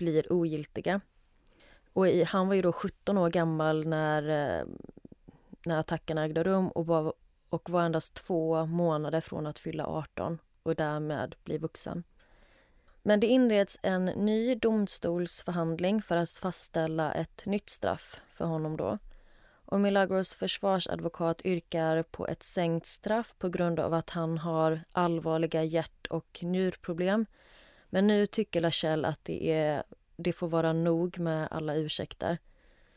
blir 0.00 0.32
ogiltiga. 0.32 1.00
Och 1.92 2.08
i, 2.08 2.24
han 2.24 2.48
var 2.48 2.54
ju 2.54 2.62
då 2.62 2.72
17 2.72 3.18
år 3.18 3.30
gammal 3.30 3.86
när, 3.86 4.22
eh, 4.22 4.64
när 5.66 5.78
attacken 5.78 6.18
ägde 6.18 6.42
rum 6.42 6.68
och 6.68 6.86
var, 6.86 7.14
och 7.48 7.70
var 7.70 7.82
endast 7.82 8.14
två 8.14 8.66
månader 8.66 9.20
från 9.20 9.46
att 9.46 9.58
fylla 9.58 9.86
18 9.86 10.38
och 10.62 10.74
därmed 10.74 11.34
bli 11.44 11.58
vuxen. 11.58 12.04
Men 13.02 13.20
det 13.20 13.26
inleds 13.26 13.78
en 13.82 14.04
ny 14.04 14.54
domstolsförhandling 14.54 16.02
för 16.02 16.16
att 16.16 16.30
fastställa 16.30 17.12
ett 17.12 17.46
nytt 17.46 17.70
straff 17.70 18.20
för 18.32 18.44
honom 18.44 18.76
då. 18.76 18.98
Och 19.70 19.80
Milagros 19.80 20.34
försvarsadvokat 20.34 21.44
yrkar 21.44 22.02
på 22.02 22.26
ett 22.26 22.42
sänkt 22.42 22.86
straff 22.86 23.34
på 23.38 23.48
grund 23.48 23.80
av 23.80 23.94
att 23.94 24.10
han 24.10 24.38
har 24.38 24.80
allvarliga 24.92 25.64
hjärt 25.64 26.06
och 26.06 26.38
njurproblem. 26.42 27.26
Men 27.90 28.06
nu 28.06 28.26
tycker 28.26 28.60
Lachelle 28.60 29.08
att 29.08 29.24
det, 29.24 29.52
är, 29.52 29.82
det 30.16 30.32
får 30.32 30.48
vara 30.48 30.72
nog 30.72 31.18
med 31.18 31.48
alla 31.50 31.74
ursäkter. 31.74 32.38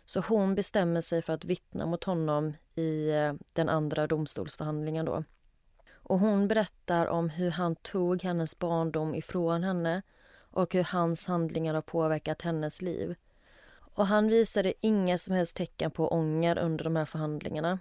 Så 0.05 0.19
hon 0.19 0.55
bestämmer 0.55 1.01
sig 1.01 1.21
för 1.21 1.33
att 1.33 1.45
vittna 1.45 1.85
mot 1.85 2.03
honom 2.03 2.53
i 2.75 3.09
eh, 3.09 3.33
den 3.53 3.69
andra 3.69 4.07
domstolsförhandlingen 4.07 5.05
då. 5.05 5.23
Och 5.93 6.19
hon 6.19 6.47
berättar 6.47 7.07
om 7.07 7.29
hur 7.29 7.51
han 7.51 7.75
tog 7.75 8.23
hennes 8.23 8.59
barndom 8.59 9.15
ifrån 9.15 9.63
henne 9.63 10.01
och 10.35 10.73
hur 10.73 10.83
hans 10.83 11.27
handlingar 11.27 11.73
har 11.73 11.81
påverkat 11.81 12.41
hennes 12.41 12.81
liv. 12.81 13.15
Och 13.95 14.07
han 14.07 14.27
visade 14.27 14.73
inga 14.81 15.17
som 15.17 15.35
helst 15.35 15.55
tecken 15.55 15.91
på 15.91 16.07
ånger 16.07 16.57
under 16.57 16.83
de 16.83 16.95
här 16.95 17.05
förhandlingarna. 17.05 17.79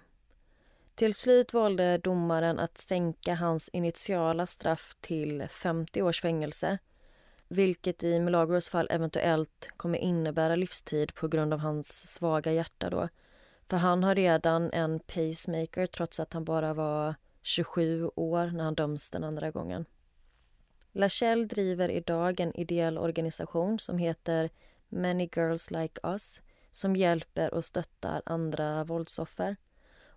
Till 0.95 1.13
slut 1.13 1.53
valde 1.53 1.97
domaren 1.97 2.59
att 2.59 2.77
sänka 2.77 3.35
hans 3.35 3.69
initiala 3.69 4.45
straff 4.45 4.95
till 5.01 5.47
50 5.49 6.01
års 6.01 6.21
fängelse 6.21 6.77
vilket 7.53 8.03
i 8.03 8.19
Milagros 8.19 8.69
fall 8.69 8.87
eventuellt 8.89 9.69
kommer 9.77 9.97
innebära 9.99 10.55
livstid 10.55 11.15
på 11.15 11.27
grund 11.27 11.53
av 11.53 11.59
hans 11.59 12.13
svaga 12.13 12.51
hjärta. 12.51 12.89
Då. 12.89 13.09
För 13.67 13.77
han 13.77 14.03
har 14.03 14.15
redan 14.15 14.73
en 14.73 14.99
pacemaker 14.99 15.87
trots 15.87 16.19
att 16.19 16.33
han 16.33 16.43
bara 16.43 16.73
var 16.73 17.15
27 17.41 18.09
år 18.15 18.45
när 18.47 18.63
han 18.63 18.75
döms 18.75 19.11
den 19.11 19.23
andra 19.23 19.51
gången. 19.51 19.85
Lachelle 20.91 21.45
driver 21.45 21.89
idag 21.89 22.39
en 22.39 22.55
ideell 22.55 22.97
organisation 22.97 23.79
som 23.79 23.97
heter 23.97 24.49
Many 24.89 25.29
Girls 25.35 25.71
Like 25.71 25.99
Us 26.03 26.41
som 26.71 26.95
hjälper 26.95 27.53
och 27.53 27.65
stöttar 27.65 28.21
andra 28.25 28.83
våldsoffer. 28.83 29.55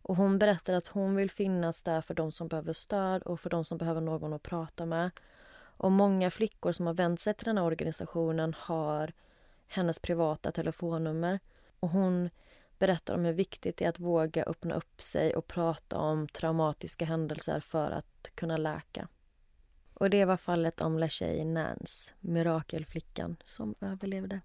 Och 0.03 0.17
hon 0.17 0.39
berättar 0.39 0.75
att 0.75 0.87
hon 0.87 1.17
vill 1.17 1.31
finnas 1.31 1.83
där 1.83 2.01
för 2.01 2.15
de 2.15 2.33
som 2.33 2.49
behöver 2.49 2.73
stöd 2.73 3.23
och 3.23 3.41
för 3.41 3.51
de 3.51 3.65
som 3.65 3.79
behöver 3.79 4.01
någon 4.01 4.33
att 4.33 4.43
prata 4.43 4.87
med. 4.87 5.11
Och 5.77 5.93
många 5.93 6.31
flickor 6.31 6.73
som 6.73 6.87
har 6.87 6.95
vänt 6.95 7.21
sig 7.21 7.35
till 7.35 7.45
den 7.45 7.59
här 7.59 7.65
organisationen 7.65 8.55
har 8.59 9.13
hennes 9.67 9.99
privata 9.99 10.53
telefonnummer. 10.53 11.41
Och 11.81 11.89
hon 11.89 12.31
berättar 12.79 13.15
om 13.15 13.25
hur 13.25 13.33
viktigt 13.33 13.77
det 13.77 13.85
är 13.85 13.89
att 13.89 14.01
våga 14.01 14.45
öppna 14.45 14.75
upp 14.75 15.01
sig 15.01 15.37
och 15.37 15.47
prata 15.47 15.97
om 15.99 16.29
traumatiska 16.29 17.05
händelser 17.05 17.61
för 17.61 17.91
att 17.91 18.31
kunna 18.35 18.57
läka. 18.57 19.09
Och 19.95 20.11
det 20.11 20.25
var 20.25 20.37
fallet 20.37 20.81
om 20.81 20.99
LaShaye 20.99 21.45
Nance, 21.45 22.13
mirakelflickan 22.21 23.37
som 23.45 23.75
överlevde. 23.81 24.41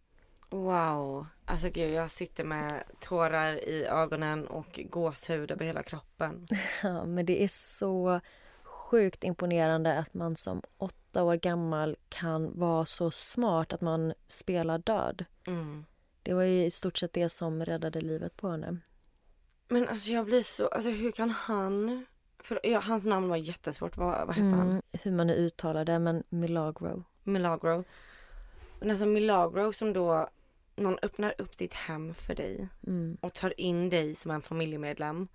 Wow, 0.50 1.28
alltså 1.46 1.70
gud 1.70 1.94
jag 1.94 2.12
sitter 2.12 2.44
med 2.44 2.84
tårar 3.00 3.54
i 3.54 3.86
ögonen 3.86 4.48
och 4.48 4.80
gåshud 4.90 5.52
över 5.52 5.66
hela 5.66 5.84
kroppen. 5.84 6.48
Ja, 6.84 7.06
men 7.06 7.26
det 7.26 7.44
är 7.44 7.48
så 7.48 8.22
sjukt 8.92 9.24
imponerande 9.24 10.00
att 10.00 10.14
man 10.14 10.36
som 10.36 10.62
åtta 10.78 11.24
år 11.24 11.36
gammal 11.36 11.98
kan 12.10 12.60
vara 12.60 12.86
så 12.86 13.12
smart 13.12 13.74
att 13.74 13.82
man 13.82 14.14
spelar 14.28 14.78
död. 14.78 15.26
Mm. 15.48 15.86
Det 16.24 16.34
var 16.34 16.44
ju 16.44 16.66
i 16.66 16.72
stort 16.72 16.98
sett 16.98 17.14
det 17.14 17.30
som 17.30 17.66
räddade 17.66 18.02
livet 18.02 18.38
på 18.38 18.50
henne. 18.50 18.78
Men 19.68 19.88
alltså 19.88 20.12
jag 20.12 20.26
blir 20.26 20.42
så, 20.42 20.68
alltså 20.68 20.90
hur 20.90 21.12
kan 21.12 21.30
han, 21.30 22.06
för 22.40 22.60
ja, 22.64 22.80
hans 22.80 23.06
namn 23.06 23.30
var 23.30 23.38
jättesvårt, 23.38 23.98
vad, 23.98 24.28
vad 24.28 24.36
hette 24.36 24.56
han? 24.56 24.70
Mm, 24.70 24.82
hur 25.04 25.12
man 25.12 25.28
nu 25.28 25.34
uttalar 25.36 25.86
det, 25.86 26.00
men 26.00 26.24
Milagro. 26.30 27.04
Milagro. 27.24 27.84
Men 28.80 28.90
alltså 28.90 29.06
Milagro 29.06 29.74
som 29.74 29.94
då, 29.94 30.30
någon 30.76 30.98
öppnar 31.02 31.34
upp 31.38 31.58
ditt 31.58 31.74
hem 31.74 32.14
för 32.14 32.36
dig 32.36 32.70
Mm. 32.88 33.18
och 33.22 33.34
tar 33.34 33.60
in 33.60 33.90
dig 33.90 34.16
som 34.16 34.32
en 34.32 34.42
familjemedlem 34.42 35.28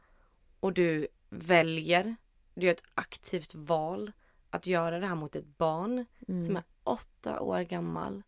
och 0.60 0.72
du 0.72 1.08
väljer, 1.30 2.16
du 2.56 2.66
gör 2.66 2.74
ett 2.74 2.82
aktivt 2.94 3.54
val 3.54 4.12
att 4.50 4.66
göra 4.66 4.98
det 4.98 5.06
här 5.06 5.14
mot 5.14 5.36
ett 5.36 5.58
barn 5.58 6.06
Mm. 6.28 6.42
som 6.46 6.56
är 6.56 6.62
åtta 6.84 7.40
år 7.40 7.60
gammal 7.60 8.22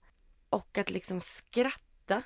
och 0.49 0.79
att 0.79 0.91
liksom 0.91 1.21
skratta 1.21 2.23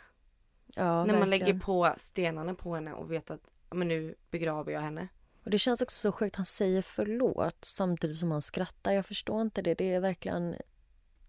Ja, 0.77 0.85
när 0.85 0.97
man 0.97 1.07
verkligen. 1.07 1.31
lägger 1.31 1.59
på 1.61 1.95
stenarna 1.99 2.55
på 2.55 2.75
henne 2.75 2.93
och 2.93 3.13
vet 3.13 3.31
att 3.31 3.41
men 3.71 3.89
nu 3.89 4.15
begraver 4.31 4.73
jag 4.73 4.81
henne. 4.81 5.09
Och 5.45 5.51
det 5.51 5.59
känns 5.59 5.83
också 5.83 5.97
så 6.01 6.13
sjukt. 6.13 6.37
Han 6.37 6.47
säger 6.47 6.83
förlåt 6.83 7.65
samtidigt 7.65 8.17
som 8.17 8.31
han 8.31 8.43
skrattar. 8.43 8.93
Jag 8.93 9.07
förstår 9.07 9.43
inte 9.43 9.63
det. 9.63 9.75
Det 9.75 9.93
är 9.95 10.01
verkligen 10.01 10.57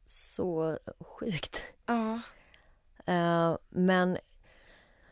så 0.05 0.79
sjukt. 0.99 1.63
Ja. 1.85 2.21
Eh, 3.05 3.57
men 3.69 4.17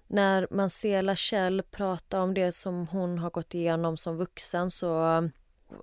när 0.08 0.48
man 0.52 0.70
ser 0.70 1.02
Lachelle 1.02 1.64
prata 1.64 2.22
om 2.22 2.34
det 2.34 2.52
som 2.52 2.88
hon 2.88 3.20
har 3.20 3.30
gått 3.30 3.54
igenom 3.54 3.98
som 3.98 4.18
vuxen 4.18 4.70
så 4.70 5.30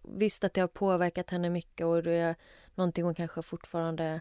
visst 0.02 0.44
att 0.44 0.54
det 0.54 0.60
har 0.60 0.68
påverkat 0.68 1.30
henne 1.30 1.50
mycket 1.50 1.86
och 1.86 2.02
det 2.02 2.12
är 2.12 2.34
någonting 2.74 3.04
hon 3.04 3.14
kanske 3.14 3.42
fortfarande 3.42 4.20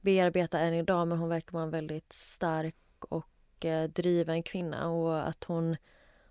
bearbetar 0.00 0.58
än 0.58 0.74
idag 0.74 1.08
men 1.08 1.18
hon 1.18 1.28
verkar 1.28 1.52
vara 1.52 1.62
en 1.64 1.70
väldigt 1.70 2.12
stark 2.12 2.76
och 3.00 3.64
eh, 3.64 3.88
driven 3.88 4.42
kvinna 4.42 4.88
och 4.88 5.28
att 5.28 5.44
hon 5.44 5.76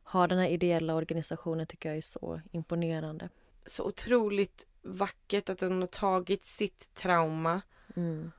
har 0.04 0.28
den 0.28 0.40
här 0.40 0.48
ideella 0.48 0.96
organisationen 0.96 1.68
tycker 1.68 1.90
jag 1.90 1.98
är 1.98 2.02
så 2.02 2.42
imponerande. 2.52 3.30
Så 3.66 3.84
otroligt 3.84 4.68
vackert 4.82 5.50
att 5.50 5.62
hon 5.62 5.82
har 5.82 5.88
tagit 5.88 6.46
sitt 6.46 6.94
trauma 6.94 7.62
Mm. 7.96 8.32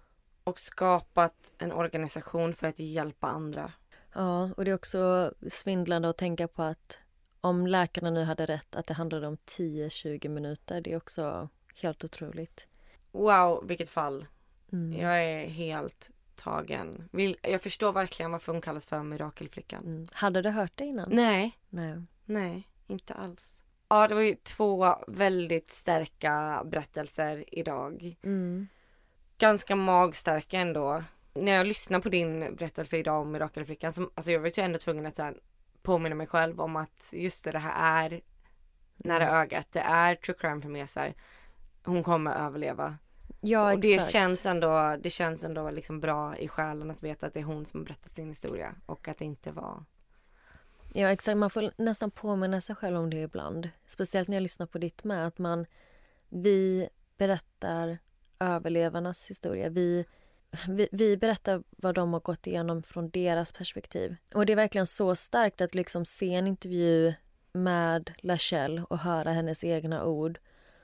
och 0.44 0.58
skapat 0.58 1.52
en 1.58 1.72
organisation 1.72 2.54
för 2.54 2.66
att 2.66 2.78
hjälpa 2.78 3.26
andra. 3.26 3.72
Ja, 4.14 4.50
och 4.56 4.64
det 4.64 4.70
är 4.70 4.74
också 4.74 5.32
svindlande 5.48 6.08
att 6.08 6.16
tänka 6.16 6.48
på 6.48 6.62
att 6.62 6.98
om 7.40 7.66
läkarna 7.66 8.10
nu 8.10 8.24
hade 8.24 8.46
rätt 8.46 8.76
att 8.76 8.86
det 8.86 8.94
handlade 8.94 9.26
om 9.26 9.36
10-20 9.36 10.28
minuter, 10.28 10.80
det 10.80 10.92
är 10.92 10.96
också 10.96 11.48
helt 11.82 12.04
otroligt. 12.04 12.66
Wow, 13.12 13.64
vilket 13.66 13.88
fall. 13.88 14.26
Mm. 14.72 15.00
Jag 15.00 15.24
är 15.24 15.48
helt 15.48 16.10
tagen. 16.34 17.08
Jag 17.42 17.62
förstår 17.62 17.92
verkligen 17.92 18.32
varför 18.32 18.52
hon 18.52 18.60
kallas 18.60 18.86
för 18.86 19.02
mirakelflickan. 19.02 19.84
Mm. 19.84 20.08
Hade 20.12 20.42
du 20.42 20.50
hört 20.50 20.72
det 20.74 20.84
innan? 20.84 21.08
Nej, 21.12 21.58
Nej. 21.68 22.02
nej, 22.24 22.68
inte 22.86 23.14
alls. 23.14 23.64
Ja, 23.88 24.08
det 24.08 24.14
var 24.14 24.22
ju 24.22 24.34
två 24.34 24.96
väldigt 25.08 25.70
starka 25.70 26.62
berättelser 26.64 27.44
idag. 27.54 28.16
Mm. 28.22 28.68
Ganska 29.38 29.76
magstarka 29.76 30.58
ändå. 30.58 31.02
När 31.34 31.52
jag 31.52 31.66
lyssnar 31.66 32.00
på 32.00 32.08
din 32.08 32.56
berättelse 32.56 32.98
idag 32.98 33.20
om 33.20 33.32
mirakelflickan, 33.32 33.92
som, 33.92 34.10
alltså 34.14 34.32
jag 34.32 34.40
var 34.40 34.58
ju 34.58 34.62
ändå 34.62 34.78
tvungen 34.78 35.06
att 35.06 35.16
så 35.16 35.22
här, 35.22 35.36
påminna 35.88 36.14
mig 36.14 36.26
själv 36.26 36.60
om 36.60 36.76
att 36.76 37.10
just 37.12 37.44
det, 37.44 37.52
det 37.52 37.58
här 37.58 38.12
är 38.12 38.20
nära 38.96 39.40
ögat. 39.40 39.66
Det 39.70 39.80
är 39.80 40.14
true 40.14 40.36
crime 40.38 40.60
för 40.60 40.68
mesar. 40.68 41.14
Hon 41.84 42.02
kommer 42.02 42.34
överleva. 42.46 42.98
Ja, 43.40 43.72
och 43.72 43.80
det 43.80 43.94
exakt. 43.94 44.12
känns 44.12 44.46
ändå, 44.46 44.96
det 45.00 45.10
känns 45.10 45.44
ändå 45.44 45.70
liksom 45.70 46.00
bra 46.00 46.36
i 46.36 46.48
själen 46.48 46.90
att 46.90 47.02
veta 47.02 47.26
att 47.26 47.32
det 47.32 47.40
är 47.40 47.44
hon 47.44 47.66
som 47.66 47.80
har 47.80 47.84
berättat 47.84 48.12
sin 48.12 48.28
historia 48.28 48.74
och 48.86 49.08
att 49.08 49.18
det 49.18 49.24
inte 49.24 49.50
var 49.50 49.84
Ja, 50.92 51.08
exakt. 51.08 51.38
Man 51.38 51.50
får 51.50 51.70
nästan 51.76 52.10
påminna 52.10 52.60
sig 52.60 52.76
själv 52.76 52.96
om 52.96 53.10
det 53.10 53.16
ibland. 53.16 53.68
Speciellt 53.86 54.28
när 54.28 54.36
jag 54.36 54.42
lyssnar 54.42 54.66
på 54.66 54.78
ditt 54.78 55.04
med. 55.04 55.26
Att 55.26 55.38
man, 55.38 55.66
vi 56.28 56.88
berättar 57.16 57.98
överlevarnas 58.40 59.30
historia. 59.30 59.68
Vi, 59.68 60.04
vi, 60.68 60.88
vi 60.92 61.16
berättar 61.16 61.62
vad 61.70 61.94
de 61.94 62.12
har 62.12 62.20
gått 62.20 62.46
igenom 62.46 62.82
från 62.82 63.10
deras 63.10 63.52
perspektiv. 63.52 64.16
Och 64.34 64.46
det 64.46 64.52
är 64.52 64.56
verkligen 64.56 64.86
så 64.86 65.14
starkt 65.14 65.60
att 65.60 65.74
liksom 65.74 66.04
se 66.04 66.34
en 66.34 66.46
intervju 66.46 67.14
med 67.52 68.12
Lachelle 68.18 68.82
och 68.90 68.98
höra 68.98 69.32
hennes 69.32 69.64
egna 69.64 70.04
ord. 70.04 70.38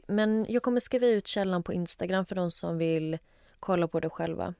Men 0.07 0.47
jag 0.49 0.63
kommer 0.63 0.81
skriva 0.81 1.07
ut 1.07 1.27
källan 1.27 1.63
på 1.63 1.73
Instagram 1.73 2.27
för 2.27 2.35
de 2.35 2.51
som 2.51 2.79
vill 2.79 3.19
kolla 3.61 3.89
på 3.89 4.01
det 4.01 4.11
själva. 4.11 4.55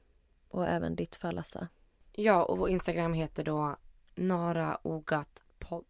Och 0.47 0.67
även 0.67 0.95
ditt 0.95 1.15
fall, 1.15 1.39
Asta. 1.39 1.67
Ja, 2.11 2.43
och 2.43 2.57
vår 2.57 2.69
Instagram 2.69 3.13
heter 3.13 3.43
då 3.43 3.77
Nara 4.15 4.79
Ogat 4.83 5.43
podd. 5.59 5.85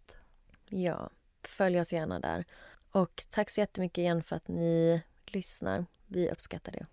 Ja, 0.70 1.10
följ 1.44 1.80
oss 1.80 1.94
gärna 1.94 2.20
där. 2.20 2.46
Och 2.92 3.24
tack 3.30 3.50
så 3.50 3.62
jättemycket 3.62 3.98
igen 3.98 4.24
för 4.24 4.36
att 4.36 4.48
ni 4.48 5.02
lyssnar. 5.26 5.86
Vi 6.06 6.30
uppskattar 6.30 6.72
det. 6.72 6.86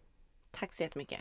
Tack 0.50 0.74
så 0.74 0.82
jättemycket. 0.82 1.20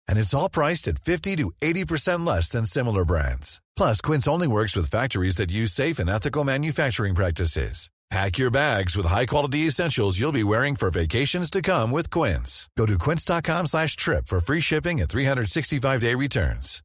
And 0.11 0.19
it's 0.19 0.33
all 0.33 0.49
priced 0.49 0.89
at 0.89 0.99
50 0.99 1.37
to 1.37 1.51
80% 1.61 2.27
less 2.27 2.49
than 2.49 2.65
similar 2.65 3.05
brands. 3.05 3.61
Plus, 3.77 4.01
Quince 4.01 4.27
only 4.27 4.47
works 4.47 4.75
with 4.75 4.91
factories 4.91 5.37
that 5.37 5.51
use 5.51 5.71
safe 5.71 5.99
and 5.99 6.09
ethical 6.09 6.43
manufacturing 6.43 7.15
practices. 7.15 7.89
Pack 8.11 8.37
your 8.39 8.51
bags 8.51 8.97
with 8.97 9.05
high-quality 9.05 9.59
essentials 9.59 10.19
you'll 10.19 10.33
be 10.33 10.43
wearing 10.43 10.75
for 10.75 10.91
vacations 10.91 11.49
to 11.49 11.61
come 11.61 11.91
with 11.91 12.09
Quince. 12.09 12.69
Go 12.77 12.85
to 12.85 12.97
quince.com 12.97 13.67
slash 13.67 13.95
trip 13.95 14.27
for 14.27 14.41
free 14.41 14.59
shipping 14.59 14.99
and 14.99 15.09
365-day 15.09 16.15
returns. 16.15 16.83